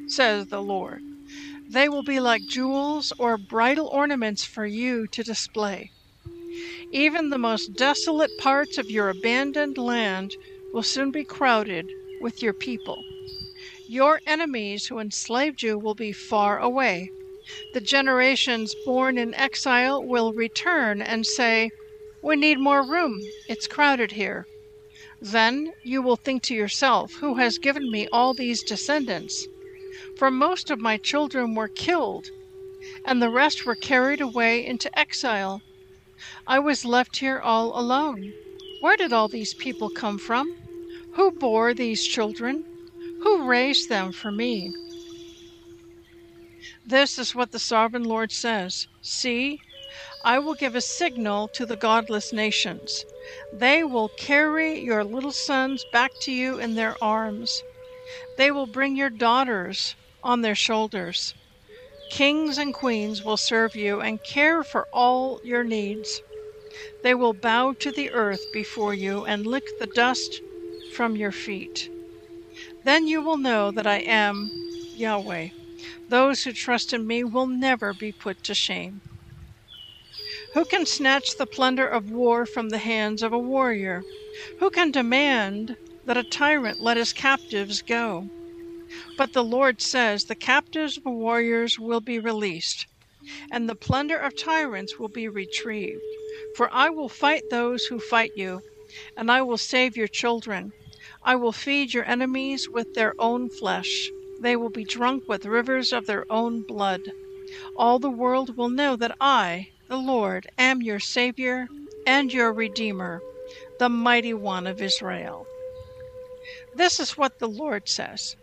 says 0.08 0.48
the 0.48 0.62
Lord. 0.62 1.02
They 1.70 1.88
will 1.88 2.04
be 2.04 2.20
like 2.20 2.42
jewels 2.50 3.14
or 3.18 3.38
bridal 3.38 3.88
ornaments 3.88 4.44
for 4.44 4.66
you 4.66 5.08
to 5.08 5.24
display. 5.24 5.92
Even 6.92 7.30
the 7.30 7.38
most 7.38 7.74
desolate 7.78 8.38
parts 8.38 8.78
of 8.78 8.92
your 8.92 9.10
abandoned 9.10 9.78
land 9.78 10.36
will 10.74 10.84
soon 10.84 11.10
be 11.10 11.24
crowded 11.24 11.90
with 12.22 12.44
your 12.44 12.54
people. 12.54 13.04
Your 13.94 14.22
enemies 14.26 14.88
who 14.88 14.98
enslaved 14.98 15.62
you 15.62 15.78
will 15.78 15.94
be 15.94 16.12
far 16.12 16.58
away. 16.58 17.12
The 17.76 17.80
generations 17.80 18.74
born 18.86 19.20
in 19.20 19.36
exile 19.36 20.04
will 20.04 20.34
return 20.34 21.00
and 21.00 21.24
say, 21.24 21.70
We 22.24 22.36
need 22.36 22.58
more 22.58 22.82
room. 22.82 23.22
It's 23.48 23.68
crowded 23.68 24.14
here. 24.14 24.48
Then 25.22 25.74
you 25.84 26.02
will 26.02 26.16
think 26.16 26.42
to 26.44 26.56
yourself, 26.56 27.14
Who 27.18 27.36
has 27.36 27.60
given 27.60 27.92
me 27.92 28.08
all 28.08 28.34
these 28.34 28.64
descendants? 28.64 29.46
For 30.18 30.32
most 30.32 30.72
of 30.72 30.80
my 30.80 30.98
children 30.98 31.54
were 31.54 31.68
killed, 31.68 32.32
and 33.06 33.22
the 33.22 33.30
rest 33.30 33.64
were 33.64 33.76
carried 33.76 34.22
away 34.22 34.66
into 34.66 34.90
exile. 34.98 35.62
I 36.48 36.58
was 36.58 36.84
left 36.84 37.18
here 37.18 37.40
all 37.40 37.80
alone. 37.80 38.34
Where 38.82 38.98
did 38.98 39.14
all 39.14 39.28
these 39.28 39.54
people 39.54 39.92
come 39.92 40.18
from? 40.18 40.52
Who 41.14 41.30
bore 41.30 41.76
these 41.76 42.04
children? 42.04 42.66
Who 43.24 43.46
raised 43.46 43.88
them 43.90 44.12
for 44.12 44.32
me? 44.32 44.74
This 46.86 47.18
is 47.18 47.34
what 47.34 47.52
the 47.52 47.60
sovereign 47.60 48.04
Lord 48.04 48.32
says 48.34 48.88
See, 49.02 49.60
I 50.26 50.40
will 50.40 50.56
give 50.56 50.76
a 50.76 50.82
signal 50.82 51.48
to 51.50 51.66
the 51.66 51.78
godless 51.78 52.34
nations. 52.34 53.06
They 53.54 53.84
will 53.84 54.10
carry 54.18 54.80
your 54.80 55.06
little 55.06 55.32
sons 55.32 55.86
back 55.94 56.12
to 56.24 56.34
you 56.34 56.60
in 56.60 56.76
their 56.76 57.02
arms. 57.02 57.64
They 58.38 58.52
will 58.52 58.68
bring 58.68 58.98
your 58.98 59.10
daughters 59.10 59.96
on 60.22 60.42
their 60.42 60.56
shoulders. 60.56 61.34
Kings 62.12 62.58
and 62.58 62.74
queens 62.74 63.24
will 63.24 63.38
serve 63.38 63.74
you 63.76 64.02
and 64.02 64.22
care 64.24 64.64
for 64.64 64.86
all 64.92 65.40
your 65.44 65.64
needs. 65.64 66.22
They 67.04 67.16
will 67.16 67.34
bow 67.34 67.74
to 67.80 67.92
the 67.92 68.12
earth 68.12 68.46
before 68.52 68.94
you 68.94 69.24
and 69.26 69.46
lick 69.48 69.64
the 69.80 69.88
dust 69.88 70.42
from 70.94 71.16
your 71.16 71.32
feet. 71.32 71.90
Then 72.84 73.08
you 73.08 73.22
will 73.22 73.38
know 73.38 73.72
that 73.72 73.88
I 73.88 74.00
am 74.00 74.52
Yahweh. 74.96 75.50
Those 76.10 76.44
who 76.44 76.52
trust 76.52 76.94
in 76.94 77.08
me 77.08 77.24
will 77.24 77.48
never 77.48 77.94
be 77.94 78.12
put 78.12 78.44
to 78.44 78.54
shame. 78.54 79.02
Who 80.54 80.66
can 80.66 80.86
snatch 80.86 81.38
the 81.38 81.48
plunder 81.48 81.88
of 81.88 82.10
war 82.12 82.46
from 82.46 82.70
the 82.70 82.78
hands 82.78 83.24
of 83.24 83.32
a 83.34 83.40
warrior? 83.40 84.04
Who 84.60 84.70
can 84.70 84.92
demand 84.92 85.78
that 86.06 86.18
a 86.18 86.24
tyrant 86.24 86.82
let 86.82 86.98
his 86.98 87.14
captives 87.14 87.82
go? 87.82 88.30
But 89.18 89.34
the 89.34 89.44
Lord 89.44 89.82
says, 89.82 90.26
The 90.26 90.36
captives 90.36 90.98
of 90.98 91.04
warriors 91.06 91.80
will 91.80 92.02
be 92.02 92.20
released, 92.20 92.86
and 93.52 93.70
the 93.70 93.76
plunder 93.76 94.18
of 94.18 94.38
tyrants 94.38 95.00
will 95.00 95.10
be 95.10 95.28
retrieved. 95.28 96.02
For 96.56 96.70
I 96.74 96.90
will 96.90 97.10
fight 97.10 97.44
those 97.50 97.86
who 97.86 98.00
fight 98.00 98.32
you, 98.36 98.62
and 99.16 99.32
I 99.32 99.42
will 99.42 99.58
save 99.58 99.96
your 99.96 100.08
children. 100.08 100.72
I 101.26 101.38
will 101.38 101.54
feed 101.54 101.94
your 101.94 102.04
enemies 102.04 102.68
with 102.68 102.96
their 102.96 103.14
own 103.18 103.50
flesh. 103.50 104.10
They 104.42 104.58
will 104.58 104.70
be 104.70 104.84
drunk 104.84 105.30
with 105.30 105.46
rivers 105.46 105.94
of 105.94 106.06
their 106.06 106.26
own 106.30 106.64
blood. 106.64 107.00
All 107.78 107.98
the 107.98 108.10
world 108.10 108.58
will 108.58 108.68
know 108.68 108.98
that 108.98 109.16
I, 109.22 109.70
the 109.88 109.96
Lord, 109.96 110.48
am 110.58 110.82
your 110.82 111.00
Savior 111.00 111.68
and 112.06 112.34
your 112.34 112.52
Redeemer, 112.52 113.22
the 113.80 113.88
mighty 113.88 114.34
one 114.34 114.68
of 114.68 114.82
Israel. 114.82 115.48
This 116.76 117.00
is 117.00 117.18
what 117.18 117.40
the 117.40 117.48
Lord 117.48 117.88
says 117.88 118.36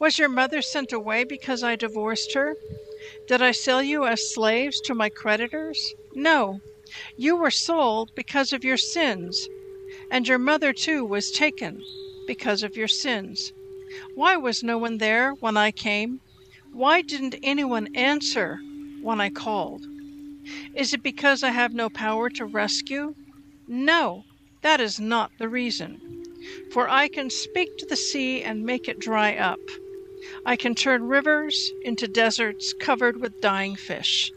Was 0.00 0.18
your 0.18 0.28
mother 0.28 0.62
sent 0.62 0.92
away 0.92 1.22
because 1.22 1.62
I 1.62 1.76
divorced 1.76 2.34
her? 2.34 2.56
Did 3.28 3.40
I 3.40 3.52
sell 3.52 3.84
you 3.84 4.04
as 4.04 4.34
slaves 4.34 4.80
to 4.80 4.96
my 4.96 5.10
creditors? 5.10 5.78
No, 6.12 6.58
you 7.16 7.36
were 7.36 7.52
sold 7.52 8.10
because 8.16 8.52
of 8.52 8.64
your 8.64 8.78
sins, 8.78 9.46
and 10.10 10.26
your 10.26 10.38
mother 10.38 10.72
too 10.72 11.04
was 11.04 11.30
taken 11.30 11.80
because 12.26 12.62
of 12.62 12.76
your 12.76 12.88
sins. 12.88 13.52
Why 14.14 14.36
was 14.36 14.62
no 14.62 14.78
one 14.78 14.98
there 14.98 15.32
when 15.32 15.56
I 15.56 15.70
came? 15.70 16.20
Why 16.72 17.00
didn't 17.00 17.36
anyone 17.42 17.94
answer 17.94 18.58
when 19.00 19.20
I 19.20 19.30
called? 19.30 19.86
Is 20.74 20.92
it 20.92 21.02
because 21.02 21.42
I 21.42 21.50
have 21.50 21.72
no 21.72 21.88
power 21.88 22.28
to 22.30 22.44
rescue? 22.44 23.14
No, 23.66 24.24
that 24.62 24.80
is 24.80 25.00
not 25.00 25.30
the 25.38 25.48
reason. 25.48 26.00
For 26.72 26.88
I 26.88 27.08
can 27.08 27.30
speak 27.30 27.76
to 27.78 27.86
the 27.86 27.96
sea 27.96 28.42
and 28.42 28.64
make 28.64 28.88
it 28.88 28.98
dry 28.98 29.36
up. 29.36 29.60
I 30.44 30.56
can 30.56 30.74
turn 30.74 31.04
rivers 31.04 31.72
into 31.82 32.08
deserts 32.08 32.74
covered 32.80 33.20
with 33.20 33.40
dying 33.40 33.76
fish. 33.76 34.30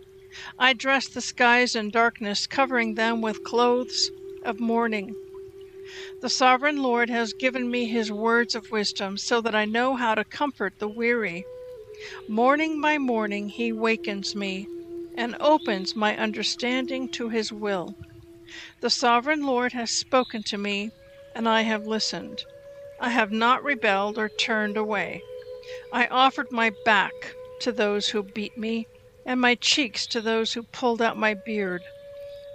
I 0.57 0.73
dress 0.73 1.07
the 1.07 1.21
skies 1.21 1.75
in 1.75 1.89
darkness, 1.89 2.47
covering 2.47 2.95
them 2.95 3.21
with 3.21 3.43
clothes 3.43 4.11
of 4.43 4.59
mourning. 4.59 5.15
The 6.21 6.29
sovereign 6.29 6.83
Lord 6.83 7.09
has 7.09 7.31
given 7.31 7.71
me 7.71 7.85
his 7.85 8.11
words 8.11 8.53
of 8.53 8.71
wisdom 8.71 9.17
so 9.17 9.39
that 9.39 9.55
I 9.55 9.63
know 9.63 9.95
how 9.95 10.15
to 10.15 10.25
comfort 10.25 10.73
the 10.77 10.89
weary. 10.89 11.45
Morning 12.27 12.81
by 12.81 12.97
morning 12.97 13.47
he 13.47 13.71
wakens 13.71 14.35
me 14.35 14.67
and 15.15 15.37
opens 15.39 15.95
my 15.95 16.17
understanding 16.17 17.07
to 17.13 17.29
his 17.29 17.53
will. 17.53 17.95
The 18.81 18.89
sovereign 18.89 19.43
Lord 19.43 19.71
has 19.71 19.91
spoken 19.91 20.43
to 20.43 20.57
me, 20.57 20.91
and 21.33 21.47
I 21.47 21.61
have 21.61 21.85
listened. 21.85 22.43
I 22.99 23.11
have 23.11 23.31
not 23.31 23.63
rebelled 23.63 24.17
or 24.17 24.27
turned 24.27 24.75
away. 24.75 25.23
I 25.93 26.07
offered 26.07 26.51
my 26.51 26.71
back 26.83 27.35
to 27.61 27.71
those 27.71 28.09
who 28.09 28.23
beat 28.23 28.57
me, 28.57 28.87
and 29.25 29.39
my 29.39 29.55
cheeks 29.55 30.05
to 30.07 30.19
those 30.19 30.51
who 30.51 30.63
pulled 30.63 31.01
out 31.01 31.15
my 31.15 31.33
beard. 31.33 31.83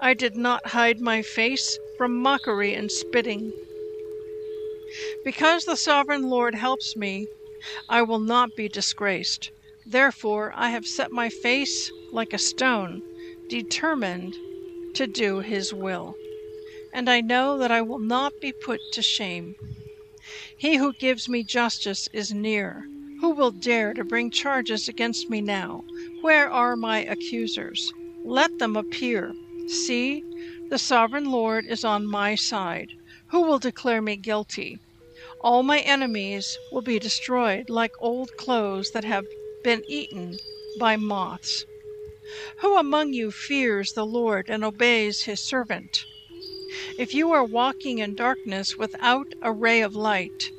I 0.04 0.12
did 0.12 0.36
not 0.36 0.66
hide 0.66 1.00
my 1.00 1.22
face 1.22 1.78
from 1.96 2.18
mockery 2.18 2.74
and 2.74 2.92
spitting. 2.92 3.54
Because 5.24 5.64
the 5.64 5.76
sovereign 5.76 6.28
Lord 6.28 6.54
helps 6.54 6.94
me, 6.94 7.26
I 7.88 8.02
will 8.02 8.18
not 8.18 8.54
be 8.54 8.68
disgraced. 8.68 9.50
Therefore 9.86 10.52
I 10.54 10.68
have 10.68 10.86
set 10.86 11.10
my 11.10 11.30
face 11.30 11.90
like 12.12 12.34
a 12.34 12.38
stone, 12.38 13.00
determined 13.48 14.34
to 14.92 15.06
do 15.06 15.38
his 15.38 15.72
will. 15.72 16.14
And 16.92 17.08
I 17.08 17.22
know 17.22 17.56
that 17.56 17.70
I 17.70 17.80
will 17.80 17.98
not 17.98 18.34
be 18.42 18.52
put 18.52 18.80
to 18.92 19.00
shame. 19.00 19.56
He 20.58 20.76
who 20.76 20.92
gives 20.92 21.30
me 21.30 21.44
justice 21.44 22.10
is 22.12 22.30
near. 22.30 22.84
Who 23.22 23.30
will 23.30 23.52
dare 23.52 23.94
to 23.94 24.04
bring 24.04 24.30
charges 24.30 24.86
against 24.86 25.30
me 25.30 25.40
now? 25.40 25.82
Where 26.20 26.50
are 26.50 26.76
my 26.76 26.98
accusers? 26.98 27.90
Let 28.22 28.58
them 28.58 28.76
appear. 28.76 29.32
See, 29.66 30.22
the 30.68 30.78
sovereign 30.78 31.24
Lord 31.24 31.64
is 31.66 31.84
on 31.84 32.06
my 32.06 32.34
side. 32.34 32.88
Who 33.30 33.42
will 33.42 33.58
declare 33.58 34.02
me 34.02 34.16
guilty? 34.16 34.78
All 35.40 35.62
my 35.62 35.80
enemies 35.80 36.58
will 36.70 36.82
be 36.82 36.98
destroyed 36.98 37.70
like 37.70 37.92
old 37.98 38.36
clothes 38.36 38.90
that 38.90 39.04
have 39.04 39.24
been 39.62 39.82
eaten 39.88 40.38
by 40.78 40.96
moths. 40.96 41.64
Who 42.60 42.76
among 42.76 43.12
you 43.12 43.30
fears 43.30 43.92
the 43.92 44.04
Lord 44.04 44.50
and 44.50 44.64
obeys 44.64 45.22
his 45.22 45.40
servant? 45.40 46.04
If 46.98 47.14
you 47.14 47.30
are 47.32 47.44
walking 47.44 47.98
in 47.98 48.14
darkness 48.14 48.76
without 48.76 49.28
a 49.40 49.52
ray 49.52 49.80
of 49.80 49.94
light, 49.94 50.50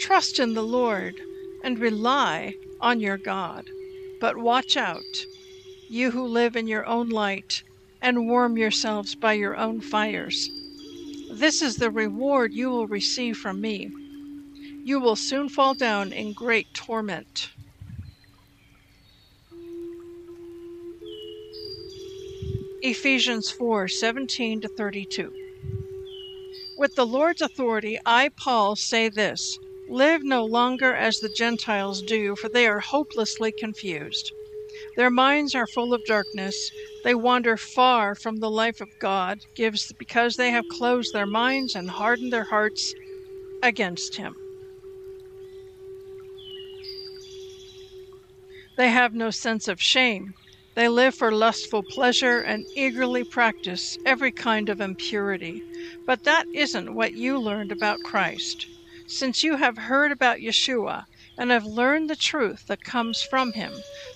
trust 0.00 0.38
in 0.38 0.54
the 0.54 0.62
Lord 0.62 1.20
and 1.62 1.78
rely 1.78 2.54
on 2.80 3.00
your 3.00 3.18
God. 3.18 3.64
But 4.20 4.36
watch 4.36 4.76
out, 4.76 5.26
you 5.90 6.12
who 6.12 6.26
live 6.26 6.56
in 6.56 6.66
your 6.66 6.86
own 6.86 7.08
light 7.08 7.62
and 8.02 8.26
warm 8.28 8.56
yourselves 8.56 9.14
by 9.14 9.32
your 9.32 9.56
own 9.56 9.80
fires. 9.80 10.48
This 11.30 11.62
is 11.62 11.76
the 11.76 11.90
reward 11.90 12.52
you 12.54 12.70
will 12.70 12.86
receive 12.86 13.36
from 13.36 13.60
me. 13.60 13.90
You 14.84 15.00
will 15.00 15.16
soon 15.16 15.48
fall 15.48 15.74
down 15.74 16.12
in 16.12 16.32
great 16.32 16.72
torment. 16.74 17.50
Ephesians 22.82 23.50
4 23.50 23.88
17 23.88 24.60
to 24.60 24.68
32. 24.68 25.32
With 26.78 26.94
the 26.94 27.06
Lord's 27.06 27.42
authority, 27.42 27.98
I, 28.06 28.28
Paul, 28.36 28.76
say 28.76 29.08
this 29.08 29.58
Live 29.88 30.22
no 30.22 30.44
longer 30.44 30.94
as 30.94 31.18
the 31.18 31.28
Gentiles 31.28 32.02
do, 32.02 32.36
for 32.36 32.48
they 32.48 32.66
are 32.66 32.80
hopelessly 32.80 33.52
confused. 33.52 34.32
Their 34.96 35.10
minds 35.10 35.54
are 35.54 35.66
full 35.66 35.94
of 35.94 36.04
darkness. 36.04 36.70
They 37.06 37.14
wander 37.14 37.56
far 37.56 38.16
from 38.16 38.38
the 38.38 38.50
life 38.50 38.80
of 38.80 38.88
God, 38.98 39.38
gives 39.54 39.92
because 39.92 40.34
they 40.34 40.50
have 40.50 40.66
closed 40.66 41.12
their 41.12 41.24
minds 41.24 41.76
and 41.76 41.88
hardened 41.88 42.32
their 42.32 42.42
hearts 42.42 42.92
against 43.62 44.16
Him. 44.16 44.34
They 48.76 48.88
have 48.88 49.14
no 49.14 49.30
sense 49.30 49.68
of 49.68 49.80
shame. 49.80 50.34
They 50.74 50.88
live 50.88 51.14
for 51.14 51.30
lustful 51.30 51.84
pleasure 51.84 52.40
and 52.40 52.66
eagerly 52.74 53.22
practice 53.22 53.96
every 54.04 54.32
kind 54.32 54.68
of 54.68 54.80
impurity. 54.80 55.62
But 56.06 56.24
that 56.24 56.46
isn't 56.52 56.96
what 56.96 57.12
you 57.14 57.38
learned 57.38 57.70
about 57.70 58.00
Christ. 58.00 58.66
Since 59.06 59.44
you 59.44 59.54
have 59.54 59.78
heard 59.78 60.10
about 60.10 60.40
Yeshua 60.40 61.04
and 61.38 61.52
have 61.52 61.66
learned 61.66 62.10
the 62.10 62.16
truth 62.16 62.66
that 62.66 62.82
comes 62.82 63.22
from 63.22 63.52
him, 63.52 63.72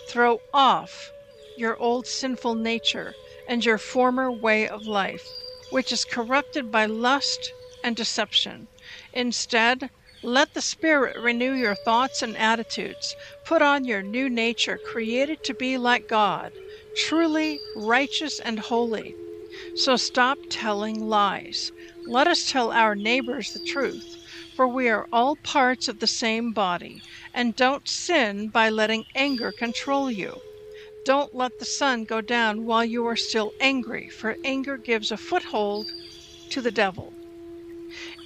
throw 0.09 0.41
off 0.53 1.13
your 1.61 1.77
old 1.79 2.07
sinful 2.07 2.57
nature 2.57 3.15
and 3.47 3.65
your 3.65 3.79
former 3.79 4.33
way 4.33 4.67
of 4.67 4.87
life, 4.87 5.25
which 5.71 5.93
is 5.93 6.05
corrupted 6.05 6.73
by 6.73 6.87
lust 6.87 7.53
and 7.85 7.95
deception. 7.95 8.67
Instead, 9.13 9.91
let 10.23 10.55
the 10.55 10.63
Spirit 10.63 11.17
renew 11.19 11.53
your 11.53 11.77
thoughts 11.77 12.23
and 12.23 12.37
attitudes. 12.37 13.15
Put 13.47 13.63
on 13.63 13.85
your 13.85 14.03
new 14.03 14.29
nature, 14.29 14.79
created 14.79 15.43
to 15.45 15.55
be 15.55 15.79
like 15.79 16.09
God, 16.09 16.53
truly 16.97 17.61
righteous 17.77 18.41
and 18.41 18.59
holy. 18.59 19.15
So 19.77 19.97
stop 19.97 20.39
telling 20.49 20.99
lies. 20.99 21.71
Let 22.07 22.27
us 22.27 22.51
tell 22.51 22.73
our 22.73 22.95
neighbors 22.97 23.53
the 23.53 23.61
truth 23.61 24.17
for 24.61 24.69
we 24.69 24.91
are 24.91 25.07
all 25.11 25.37
parts 25.37 25.89
of 25.89 26.01
the 26.01 26.07
same 26.07 26.53
body, 26.53 27.01
and 27.33 27.57
don't 27.57 27.89
sin 27.89 28.51
by 28.51 28.69
letting 28.69 29.07
anger 29.15 29.53
control 29.53 30.11
you. 30.11 30.41
Don't 31.05 31.35
let 31.35 31.59
the 31.59 31.65
sun 31.65 32.05
go 32.05 32.21
down 32.21 32.67
while 32.67 32.85
you 32.85 33.07
are 33.07 33.17
still 33.17 33.53
angry, 33.59 34.09
for 34.09 34.37
anger 34.45 34.77
gives 34.77 35.11
a 35.11 35.17
foothold 35.17 35.87
to 36.51 36.61
the 36.61 36.71
devil. 36.71 37.13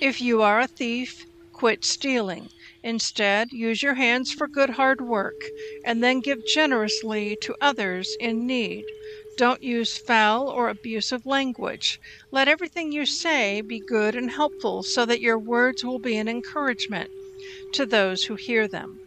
If 0.01 0.21
you 0.21 0.43
are 0.43 0.61
a 0.61 0.67
thief, 0.67 1.25
quit 1.53 1.85
stealing. 1.85 2.51
Instead, 2.83 3.53
use 3.53 3.83
your 3.83 3.95
hands 3.95 4.33
for 4.33 4.49
good 4.49 4.71
hard 4.71 5.01
work, 5.01 5.41
and 5.85 6.03
then 6.03 6.21
give 6.21 6.45
generously 6.47 7.37
to 7.43 7.57
others 7.61 8.17
in 8.21 8.47
need. 8.47 8.85
Don't 9.37 9.63
use 9.63 9.97
foul 9.97 10.49
or 10.49 10.69
abusive 10.69 11.27
language. 11.27 12.01
Let 12.31 12.49
everything 12.49 12.93
you 12.93 13.07
say 13.07 13.61
be 13.61 13.81
good 13.81 14.15
and 14.15 14.31
helpful 14.31 14.83
so 14.83 15.07
that 15.07 15.21
your 15.21 15.39
words 15.39 15.85
will 15.85 15.99
be 15.99 16.17
an 16.17 16.29
encouragement 16.29 17.11
to 17.73 17.87
those 17.87 18.25
who 18.25 18.35
hear 18.35 18.69
them. 18.69 19.01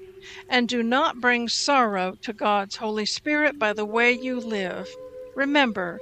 And 0.50 0.68
do 0.68 0.84
not 0.84 1.22
bring 1.22 1.50
sorrow 1.50 2.18
to 2.22 2.34
God's 2.34 2.78
Holy 2.78 3.06
Spirit 3.06 3.58
by 3.58 3.74
the 3.74 3.86
way 3.86 4.12
you 4.12 4.40
live. 4.40 4.90
Remember, 5.36 6.00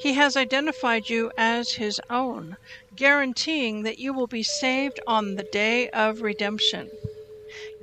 He 0.00 0.14
has 0.14 0.36
identified 0.36 1.08
you 1.08 1.30
as 1.36 1.72
His 1.72 2.00
own, 2.08 2.56
guaranteeing 2.96 3.82
that 3.82 3.98
you 3.98 4.12
will 4.12 4.26
be 4.26 4.42
saved 4.42 5.00
on 5.06 5.34
the 5.34 5.42
day 5.42 5.88
of 5.90 6.22
redemption. 6.22 6.90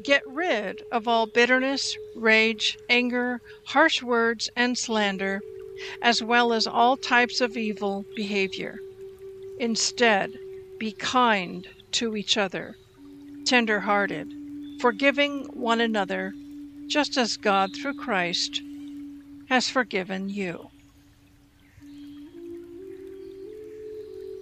Get 0.01 0.25
rid 0.27 0.83
of 0.91 1.07
all 1.07 1.25
bitterness, 1.25 1.97
rage, 2.15 2.77
anger, 2.89 3.41
harsh 3.65 4.01
words, 4.01 4.49
and 4.55 4.77
slander 4.77 5.41
as 6.01 6.23
well 6.23 6.53
as 6.53 6.65
all 6.65 6.95
types 6.95 7.41
of 7.41 7.57
evil 7.57 8.05
behavior. 8.15 8.79
Instead, 9.59 10.39
be 10.77 10.91
kind 10.91 11.67
to 11.91 12.15
each 12.15 12.37
other, 12.37 12.75
tender 13.45 13.81
hearted, 13.81 14.31
forgiving 14.79 15.45
one 15.53 15.81
another, 15.81 16.33
just 16.87 17.17
as 17.17 17.37
God 17.37 17.73
through 17.73 17.95
Christ 17.95 18.61
has 19.49 19.69
forgiven 19.69 20.29
you. 20.29 20.69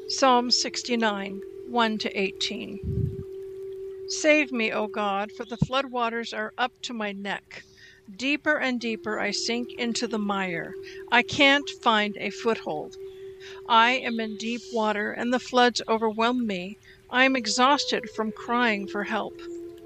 Psalm 0.10 0.52
69 0.52 1.42
1 1.70 1.98
to 2.00 2.20
18. 2.20 2.80
Save 4.08 4.52
me, 4.52 4.72
O 4.72 4.88
God, 4.88 5.32
for 5.32 5.46
the 5.46 5.58
floodwaters 5.58 6.38
are 6.38 6.54
up 6.58 6.72
to 6.84 6.94
my 6.94 7.12
neck. 7.12 7.64
Deeper 8.16 8.58
and 8.58 8.80
deeper 8.80 9.20
I 9.20 9.32
sink 9.32 9.70
into 9.78 10.08
the 10.08 10.20
mire. 10.20 10.74
I 11.12 11.24
can't 11.24 11.70
find 11.82 12.16
a 12.20 12.30
foothold. 12.30 12.96
I 13.68 13.92
am 13.92 14.20
in 14.20 14.38
deep 14.38 14.62
water, 14.74 15.12
and 15.12 15.34
the 15.34 15.40
floods 15.40 15.82
overwhelm 15.88 16.46
me. 16.46 16.78
I 17.10 17.24
am 17.26 17.36
exhausted 17.36 18.10
from 18.16 18.32
crying 18.32 18.88
for 18.88 19.04
help. 19.04 19.34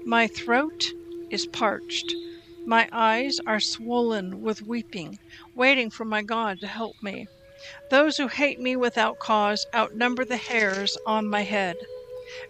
My 0.08 0.26
throat 0.26 0.94
is 1.30 1.44
parched. 1.44 2.14
My 2.64 2.88
eyes 2.90 3.40
are 3.46 3.60
swollen 3.60 4.40
with 4.40 4.62
weeping, 4.62 5.18
waiting 5.54 5.90
for 5.90 6.06
my 6.06 6.22
God 6.22 6.60
to 6.62 6.66
help 6.66 6.96
me. 7.02 7.26
Those 7.90 8.16
who 8.16 8.28
hate 8.28 8.58
me 8.58 8.74
without 8.74 9.18
cause 9.18 9.66
outnumber 9.74 10.24
the 10.24 10.38
hairs 10.38 10.96
on 11.04 11.28
my 11.28 11.42
head. 11.42 11.76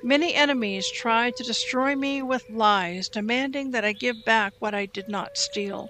Many 0.05 0.35
enemies 0.35 0.88
try 0.88 1.33
to 1.33 1.42
destroy 1.42 1.97
me 1.97 2.23
with 2.23 2.49
lies, 2.49 3.09
demanding 3.09 3.73
that 3.73 3.85
I 3.85 3.92
give 3.92 4.25
back 4.25 4.53
what 4.61 4.73
I 4.73 4.87
did 4.87 5.09
not 5.09 5.37
steal. 5.37 5.88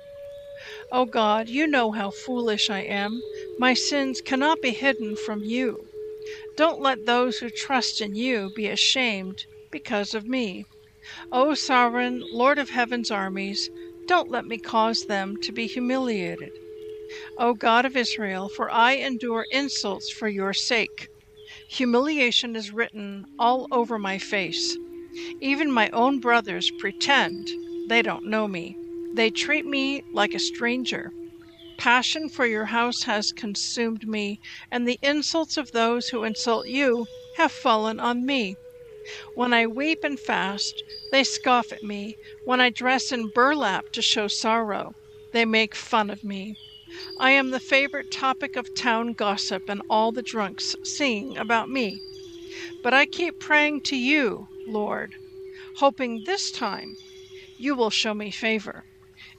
O 0.90 1.02
oh 1.02 1.04
God, 1.04 1.50
you 1.50 1.66
know 1.66 1.92
how 1.92 2.10
foolish 2.10 2.70
I 2.70 2.80
am. 2.80 3.20
My 3.58 3.74
sins 3.74 4.22
cannot 4.22 4.62
be 4.62 4.70
hidden 4.70 5.16
from 5.16 5.44
you. 5.44 5.86
Don't 6.56 6.80
let 6.80 7.04
those 7.04 7.40
who 7.40 7.50
trust 7.50 8.00
in 8.00 8.14
you 8.14 8.50
be 8.56 8.68
ashamed 8.68 9.44
because 9.70 10.14
of 10.14 10.26
me. 10.26 10.64
O 11.32 11.54
sovereign 11.54 12.22
Lord 12.30 12.58
of 12.58 12.68
heaven's 12.68 13.10
armies, 13.10 13.70
don't 14.06 14.30
let 14.30 14.44
me 14.44 14.58
cause 14.58 15.06
them 15.06 15.38
to 15.38 15.52
be 15.52 15.66
humiliated. 15.66 16.52
O 17.38 17.54
God 17.54 17.86
of 17.86 17.96
Israel, 17.96 18.50
for 18.50 18.70
I 18.70 18.96
endure 18.96 19.46
insults 19.50 20.10
for 20.10 20.28
your 20.28 20.52
sake. 20.52 21.08
Humiliation 21.70 22.54
is 22.54 22.72
written 22.72 23.24
all 23.38 23.66
over 23.70 23.98
my 23.98 24.18
face. 24.18 24.76
Even 25.40 25.72
my 25.72 25.88
own 25.94 26.20
brothers 26.20 26.70
pretend 26.78 27.48
they 27.88 28.02
don't 28.02 28.26
know 28.26 28.46
me. 28.46 28.76
They 29.14 29.30
treat 29.30 29.64
me 29.64 30.02
like 30.12 30.34
a 30.34 30.38
stranger. 30.38 31.10
Passion 31.78 32.28
for 32.28 32.44
your 32.44 32.66
house 32.66 33.04
has 33.04 33.32
consumed 33.32 34.06
me, 34.06 34.40
and 34.70 34.86
the 34.86 34.98
insults 35.00 35.56
of 35.56 35.72
those 35.72 36.08
who 36.08 36.24
insult 36.24 36.66
you 36.66 37.06
have 37.38 37.50
fallen 37.50 37.98
on 37.98 38.26
me. 38.26 38.56
When 39.34 39.54
I 39.54 39.66
weep 39.66 40.04
and 40.04 40.20
fast, 40.20 40.82
they 41.10 41.24
scoff 41.24 41.72
at 41.72 41.82
me. 41.82 42.18
When 42.44 42.60
I 42.60 42.68
dress 42.68 43.10
in 43.10 43.28
burlap 43.28 43.90
to 43.92 44.02
show 44.02 44.28
sorrow, 44.28 44.92
they 45.32 45.46
make 45.46 45.74
fun 45.74 46.10
of 46.10 46.22
me. 46.22 46.56
I 47.18 47.30
am 47.30 47.50
the 47.50 47.58
favorite 47.60 48.10
topic 48.10 48.54
of 48.54 48.74
town 48.74 49.14
gossip, 49.14 49.62
and 49.68 49.80
all 49.88 50.12
the 50.12 50.22
drunks 50.22 50.76
sing 50.84 51.38
about 51.38 51.70
me. 51.70 52.00
But 52.82 52.92
I 52.92 53.06
keep 53.06 53.38
praying 53.40 53.80
to 53.86 53.96
you, 53.96 54.48
Lord, 54.66 55.14
hoping 55.76 56.24
this 56.24 56.50
time 56.50 56.96
you 57.58 57.74
will 57.74 57.90
show 57.90 58.12
me 58.14 58.30
favor. 58.30 58.84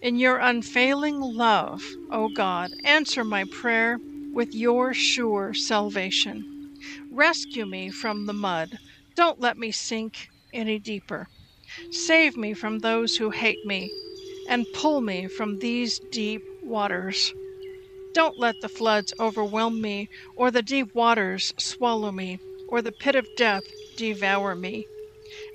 In 0.01 0.15
your 0.15 0.37
unfailing 0.37 1.19
love, 1.19 1.83
O 2.11 2.29
God, 2.35 2.71
answer 2.83 3.23
my 3.23 3.45
prayer 3.45 3.99
with 4.33 4.53
your 4.53 4.93
sure 4.93 5.53
salvation. 5.53 6.45
Rescue 7.11 7.65
me 7.65 7.91
from 7.91 8.25
the 8.25 8.33
mud. 8.33 8.79
Don't 9.19 9.41
let 9.41 9.57
me 9.57 9.69
sink 9.69 10.29
any 10.53 10.79
deeper. 10.79 11.27
Save 11.91 12.37
me 12.37 12.53
from 12.53 12.79
those 12.79 13.17
who 13.17 13.31
hate 13.31 13.65
me 13.65 13.91
and 14.47 14.65
pull 14.73 15.01
me 15.01 15.27
from 15.27 15.59
these 15.59 15.99
deep 16.09 16.41
waters. 16.63 17.33
Don't 18.13 18.39
let 18.39 18.55
the 18.61 18.69
floods 18.69 19.13
overwhelm 19.19 19.81
me, 19.81 20.07
or 20.37 20.51
the 20.51 20.61
deep 20.61 20.95
waters 20.95 21.53
swallow 21.59 22.13
me, 22.13 22.39
or 22.69 22.81
the 22.81 22.93
pit 22.93 23.15
of 23.15 23.27
death 23.35 23.63
devour 23.97 24.55
me. 24.55 24.87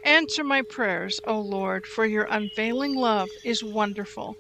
Answer 0.05 0.45
my 0.45 0.61
prayers, 0.61 1.19
O 1.27 1.41
Lord, 1.41 1.87
for 1.87 2.05
your 2.05 2.25
unfailing 2.25 2.95
love 2.95 3.31
is 3.47 3.65
wonderful. 3.65 4.37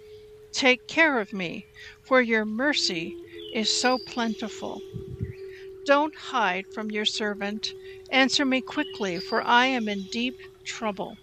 Take 0.53 0.87
care 0.87 1.19
of 1.19 1.33
me, 1.33 1.65
for 2.03 2.21
your 2.21 2.45
mercy 2.45 3.17
is 3.55 3.71
so 3.71 3.97
plentiful. 4.07 4.83
Don't 5.87 6.15
hide 6.17 6.67
from 6.73 6.91
your 6.91 7.05
servant. 7.05 7.75
Answer 8.11 8.47
me 8.47 8.63
quickly, 8.63 9.21
for 9.21 9.43
I 9.43 9.67
am 9.67 9.87
in 9.89 10.05
deep 10.11 10.35
trouble. 10.65 11.19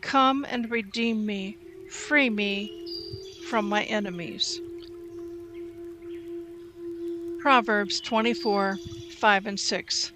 Come 0.00 0.46
and 0.48 0.70
redeem 0.70 1.26
me, 1.26 1.58
free 1.90 2.30
me 2.30 2.86
from 3.48 3.68
my 3.68 3.84
enemies. 3.84 4.60
Proverbs 7.40 8.00
24 8.00 8.78
5 9.18 9.46
and 9.46 9.60
6. 9.60 10.12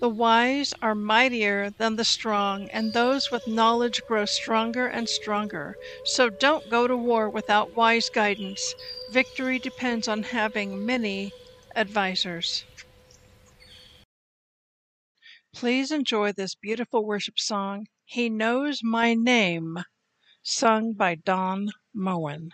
The 0.00 0.08
wise 0.08 0.72
are 0.80 0.94
mightier 0.94 1.70
than 1.78 1.96
the 1.96 2.04
strong, 2.04 2.68
and 2.70 2.92
those 2.92 3.30
with 3.30 3.46
knowledge 3.46 4.02
grow 4.08 4.24
stronger 4.24 4.86
and 4.86 5.08
stronger. 5.08 5.76
So 6.04 6.30
don't 6.30 6.70
go 6.70 6.88
to 6.88 6.96
war 6.96 7.28
without 7.28 7.76
wise 7.76 8.08
guidance. 8.08 8.74
Victory 9.12 9.58
depends 9.58 10.08
on 10.08 10.22
having 10.24 10.86
many 10.86 11.32
advisors. 11.74 12.64
Please 15.54 15.90
enjoy 15.90 16.32
this 16.32 16.54
beautiful 16.54 17.04
worship 17.04 17.38
song, 17.38 17.86
He 18.04 18.30
Knows 18.30 18.80
My 18.82 19.14
Name, 19.14 19.78
sung 20.42 20.92
by 20.92 21.16
Don 21.16 21.70
Moen. 21.92 22.50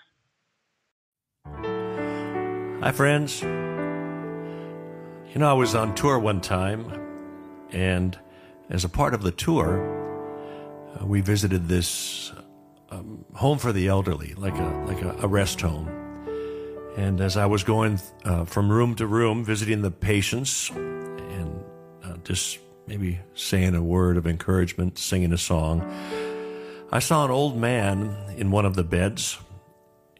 Hi, 2.80 2.92
friends. 2.92 3.42
You 3.42 5.40
know, 5.40 5.50
I 5.50 5.54
was 5.54 5.74
on 5.74 5.94
tour 5.94 6.18
one 6.18 6.40
time 6.40 6.90
and 7.70 8.18
as 8.70 8.84
a 8.84 8.88
part 8.88 9.14
of 9.14 9.22
the 9.22 9.30
tour, 9.30 9.80
uh, 10.98 11.06
we 11.06 11.20
visited 11.20 11.68
this 11.68 12.32
um, 12.90 13.24
home 13.34 13.58
for 13.58 13.72
the 13.72 13.88
elderly, 13.88 14.34
like 14.34 14.54
a 14.54 14.84
like 14.86 15.02
a, 15.02 15.16
a 15.20 15.28
rest 15.28 15.60
home. 15.60 16.05
And 16.96 17.20
as 17.20 17.36
I 17.36 17.46
was 17.46 17.62
going 17.62 18.00
uh, 18.24 18.44
from 18.44 18.70
room 18.70 18.94
to 18.96 19.06
room, 19.06 19.44
visiting 19.44 19.82
the 19.82 19.90
patients, 19.90 20.70
and 20.70 21.62
uh, 22.02 22.16
just 22.24 22.58
maybe 22.86 23.20
saying 23.34 23.74
a 23.74 23.82
word 23.82 24.16
of 24.16 24.26
encouragement, 24.26 24.98
singing 24.98 25.32
a 25.32 25.38
song, 25.38 25.82
I 26.90 27.00
saw 27.00 27.24
an 27.24 27.30
old 27.30 27.56
man 27.56 28.16
in 28.36 28.50
one 28.50 28.64
of 28.64 28.76
the 28.76 28.84
beds, 28.84 29.38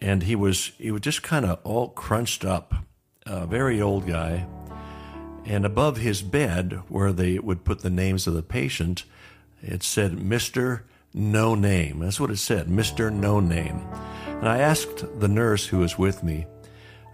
and 0.00 0.22
he 0.22 0.36
was 0.36 0.72
he 0.78 0.90
was 0.90 1.00
just 1.00 1.22
kind 1.22 1.46
of 1.46 1.60
all 1.64 1.88
crunched 1.88 2.44
up, 2.44 2.74
a 3.24 3.46
very 3.46 3.80
old 3.80 4.06
guy 4.06 4.46
and 5.46 5.64
above 5.64 5.98
his 5.98 6.22
bed, 6.22 6.82
where 6.88 7.12
they 7.12 7.38
would 7.38 7.64
put 7.64 7.80
the 7.80 7.90
names 7.90 8.26
of 8.26 8.34
the 8.34 8.42
patient, 8.42 9.04
it 9.62 9.82
said 9.82 10.12
Mr. 10.12 10.82
No 11.14 11.54
Name. 11.54 12.00
That's 12.00 12.18
what 12.18 12.30
it 12.30 12.38
said, 12.38 12.66
Mr. 12.66 13.12
No 13.12 13.38
Name. 13.38 13.86
And 14.26 14.48
I 14.48 14.58
asked 14.58 15.20
the 15.20 15.28
nurse 15.28 15.66
who 15.66 15.78
was 15.78 15.96
with 15.96 16.24
me, 16.24 16.46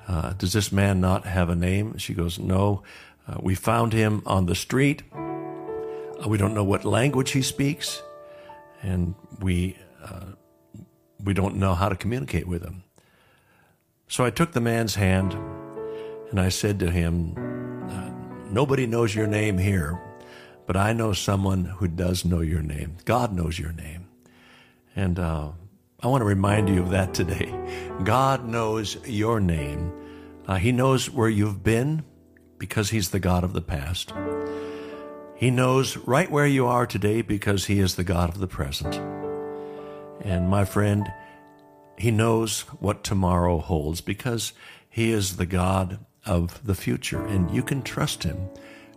uh, 0.08 0.32
Does 0.34 0.52
this 0.52 0.72
man 0.72 1.00
not 1.00 1.24
have 1.24 1.48
a 1.48 1.54
name? 1.54 1.98
She 1.98 2.14
goes, 2.14 2.38
No. 2.38 2.82
Uh, 3.26 3.36
we 3.40 3.54
found 3.54 3.92
him 3.92 4.22
on 4.26 4.46
the 4.46 4.54
street. 4.54 5.02
Uh, 5.12 6.28
we 6.28 6.38
don't 6.38 6.54
know 6.54 6.64
what 6.64 6.84
language 6.84 7.30
he 7.30 7.42
speaks, 7.42 8.02
and 8.82 9.14
we 9.40 9.76
uh, 10.02 10.32
we 11.22 11.32
don't 11.32 11.56
know 11.56 11.74
how 11.74 11.88
to 11.88 11.94
communicate 11.94 12.48
with 12.48 12.64
him. 12.64 12.82
So 14.08 14.24
I 14.24 14.30
took 14.30 14.52
the 14.52 14.60
man's 14.60 14.96
hand 14.96 15.34
and 16.30 16.40
I 16.40 16.48
said 16.48 16.80
to 16.80 16.90
him, 16.90 17.36
Nobody 18.52 18.86
knows 18.86 19.14
your 19.14 19.26
name 19.26 19.56
here, 19.56 19.98
but 20.66 20.76
I 20.76 20.92
know 20.92 21.14
someone 21.14 21.64
who 21.64 21.88
does 21.88 22.22
know 22.22 22.40
your 22.40 22.60
name. 22.60 22.98
God 23.06 23.32
knows 23.32 23.58
your 23.58 23.72
name. 23.72 24.08
And 24.94 25.18
uh, 25.18 25.52
I 26.04 26.08
want 26.08 26.22
to 26.22 26.26
remind 26.26 26.68
you 26.68 26.82
of 26.82 26.90
that 26.90 27.14
today. 27.14 27.54
God 28.02 28.44
knows 28.44 28.96
your 29.06 29.38
name. 29.38 29.92
Uh, 30.48 30.56
he 30.56 30.72
knows 30.72 31.08
where 31.08 31.28
you've 31.28 31.62
been 31.62 32.02
because 32.58 32.90
He's 32.90 33.10
the 33.10 33.20
God 33.20 33.44
of 33.44 33.52
the 33.52 33.60
past. 33.60 34.12
He 35.36 35.50
knows 35.50 35.96
right 35.96 36.28
where 36.28 36.46
you 36.46 36.66
are 36.66 36.86
today 36.86 37.22
because 37.22 37.66
He 37.66 37.78
is 37.78 37.94
the 37.94 38.02
God 38.02 38.30
of 38.30 38.40
the 38.40 38.48
present. 38.48 38.96
And 40.20 40.48
my 40.48 40.64
friend, 40.64 41.12
He 41.96 42.10
knows 42.10 42.62
what 42.80 43.04
tomorrow 43.04 43.58
holds 43.58 44.00
because 44.00 44.54
He 44.90 45.12
is 45.12 45.36
the 45.36 45.46
God 45.46 46.00
of 46.26 46.66
the 46.66 46.74
future, 46.74 47.24
and 47.24 47.48
you 47.52 47.62
can 47.62 47.80
trust 47.80 48.24
Him 48.24 48.48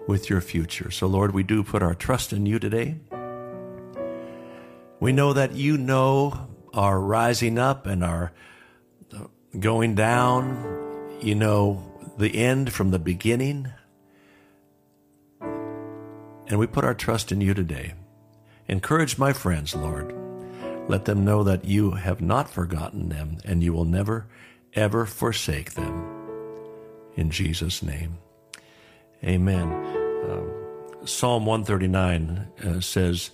with 0.07 0.27
your 0.27 0.41
future. 0.41 0.89
So, 0.89 1.05
Lord, 1.05 1.35
we 1.35 1.43
do 1.43 1.63
put 1.63 1.83
our 1.83 1.93
trust 1.93 2.33
in 2.33 2.47
you 2.47 2.57
today. 2.57 2.95
We 4.99 5.11
know 5.11 5.33
that 5.33 5.53
you 5.53 5.77
know 5.77 6.47
our 6.75 6.99
rising 6.99 7.57
up 7.57 7.87
and 7.87 8.03
our 8.03 8.31
going 9.59 9.95
down. 9.95 11.17
You 11.21 11.35
know 11.35 11.83
the 12.17 12.35
end 12.35 12.71
from 12.71 12.91
the 12.91 12.99
beginning. 12.99 13.71
And 15.41 16.59
we 16.59 16.67
put 16.67 16.85
our 16.85 16.93
trust 16.93 17.31
in 17.31 17.41
you 17.41 17.53
today. 17.53 17.93
Encourage 18.67 19.17
my 19.17 19.33
friends, 19.33 19.75
Lord. 19.75 20.13
Let 20.87 21.05
them 21.05 21.25
know 21.25 21.43
that 21.43 21.65
you 21.65 21.91
have 21.91 22.21
not 22.21 22.49
forgotten 22.49 23.09
them 23.09 23.39
and 23.43 23.63
you 23.63 23.73
will 23.73 23.85
never, 23.85 24.27
ever 24.73 25.05
forsake 25.05 25.73
them 25.73 26.15
in 27.15 27.31
Jesus' 27.31 27.81
name. 27.81 28.17
Amen. 29.23 29.71
Uh, 29.71 31.05
Psalm 31.05 31.45
139 31.45 32.47
uh, 32.63 32.79
says, 32.81 33.31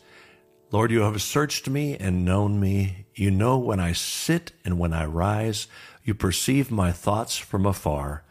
Lord, 0.71 0.91
you 0.91 1.01
have 1.01 1.21
searched 1.21 1.67
me 1.67 1.97
and 1.97 2.23
known 2.23 2.59
me. 2.59 3.00
You 3.13 3.31
know 3.31 3.57
when 3.57 3.79
I 3.79 3.93
sit 3.93 4.51
and 4.63 4.79
when 4.79 4.93
I 4.93 5.05
rise. 5.05 5.67
You 6.03 6.13
perceive 6.13 6.71
my 6.71 6.91
thoughts 6.91 7.37
from 7.37 7.65
afar. 7.65 8.23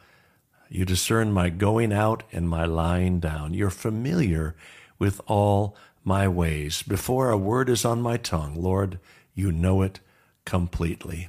You 0.68 0.84
discern 0.84 1.32
my 1.32 1.50
going 1.50 1.92
out 1.92 2.22
and 2.32 2.48
my 2.48 2.64
lying 2.64 3.20
down. 3.20 3.54
You're 3.54 3.70
familiar 3.70 4.54
with 4.98 5.20
all 5.26 5.76
my 6.04 6.28
ways. 6.28 6.82
Before 6.82 7.30
a 7.30 7.36
word 7.36 7.68
is 7.68 7.84
on 7.84 8.00
my 8.00 8.16
tongue, 8.16 8.54
Lord, 8.54 8.98
you 9.34 9.52
know 9.52 9.82
it 9.82 10.00
completely. 10.44 11.28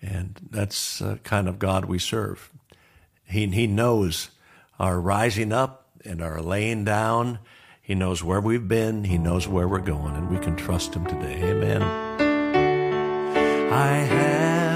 And 0.00 0.40
that's 0.50 1.00
the 1.00 1.18
kind 1.24 1.48
of 1.48 1.58
God 1.58 1.84
we 1.86 1.98
serve. 1.98 2.50
He, 3.24 3.46
he 3.46 3.66
knows 3.66 4.30
our 4.78 5.00
rising 5.00 5.52
up 5.52 5.88
and 6.04 6.22
our 6.22 6.40
laying 6.40 6.84
down. 6.84 7.40
He 7.82 7.94
knows 7.94 8.22
where 8.22 8.40
we've 8.40 8.68
been. 8.68 9.04
He 9.04 9.18
knows 9.18 9.48
where 9.48 9.66
we're 9.66 9.78
going, 9.78 10.14
and 10.14 10.30
we 10.30 10.38
can 10.38 10.56
trust 10.56 10.94
Him 10.94 11.06
today. 11.06 11.42
Amen. 11.42 12.07
I 13.70 13.96
have 13.98 14.67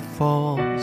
that 0.00 0.08
falls 0.16 0.82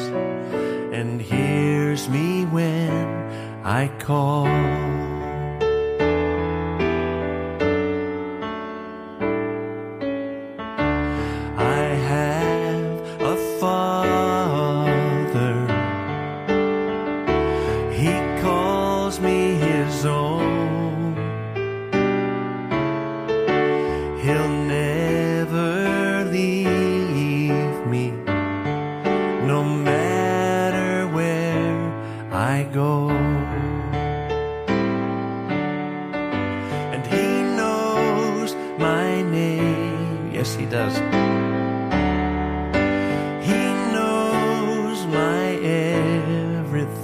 and 0.93 1.21
hears 1.21 2.07
me 2.09 2.45
when 2.45 3.63
I 3.63 3.87
call. 3.99 4.86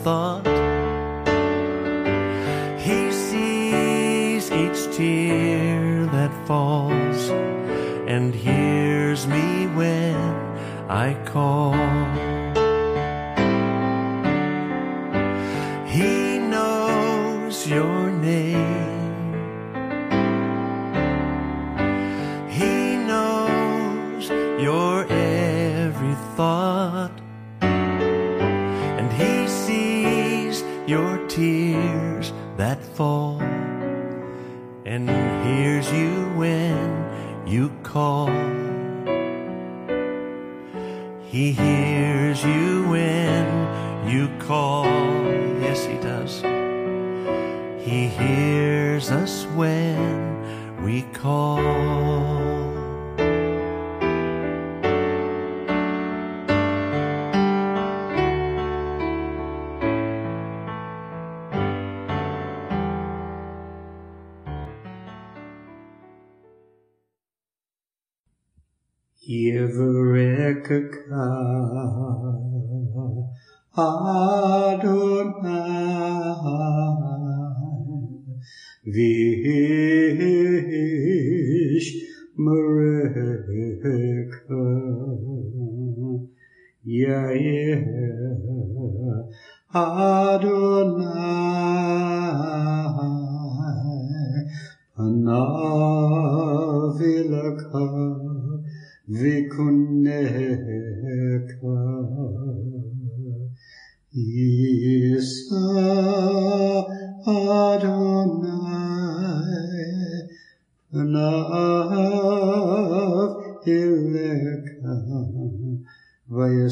Thought. 0.04 0.46
He 2.78 3.12
sees 3.12 4.52
each 4.52 4.96
tear 4.96 6.06
that 6.08 6.32
falls 6.46 7.30
and 8.06 8.36
hears 8.36 9.26
me 9.28 9.68
when 9.68 10.16
I 10.90 11.14
call. 11.26 12.33
You 37.96 38.33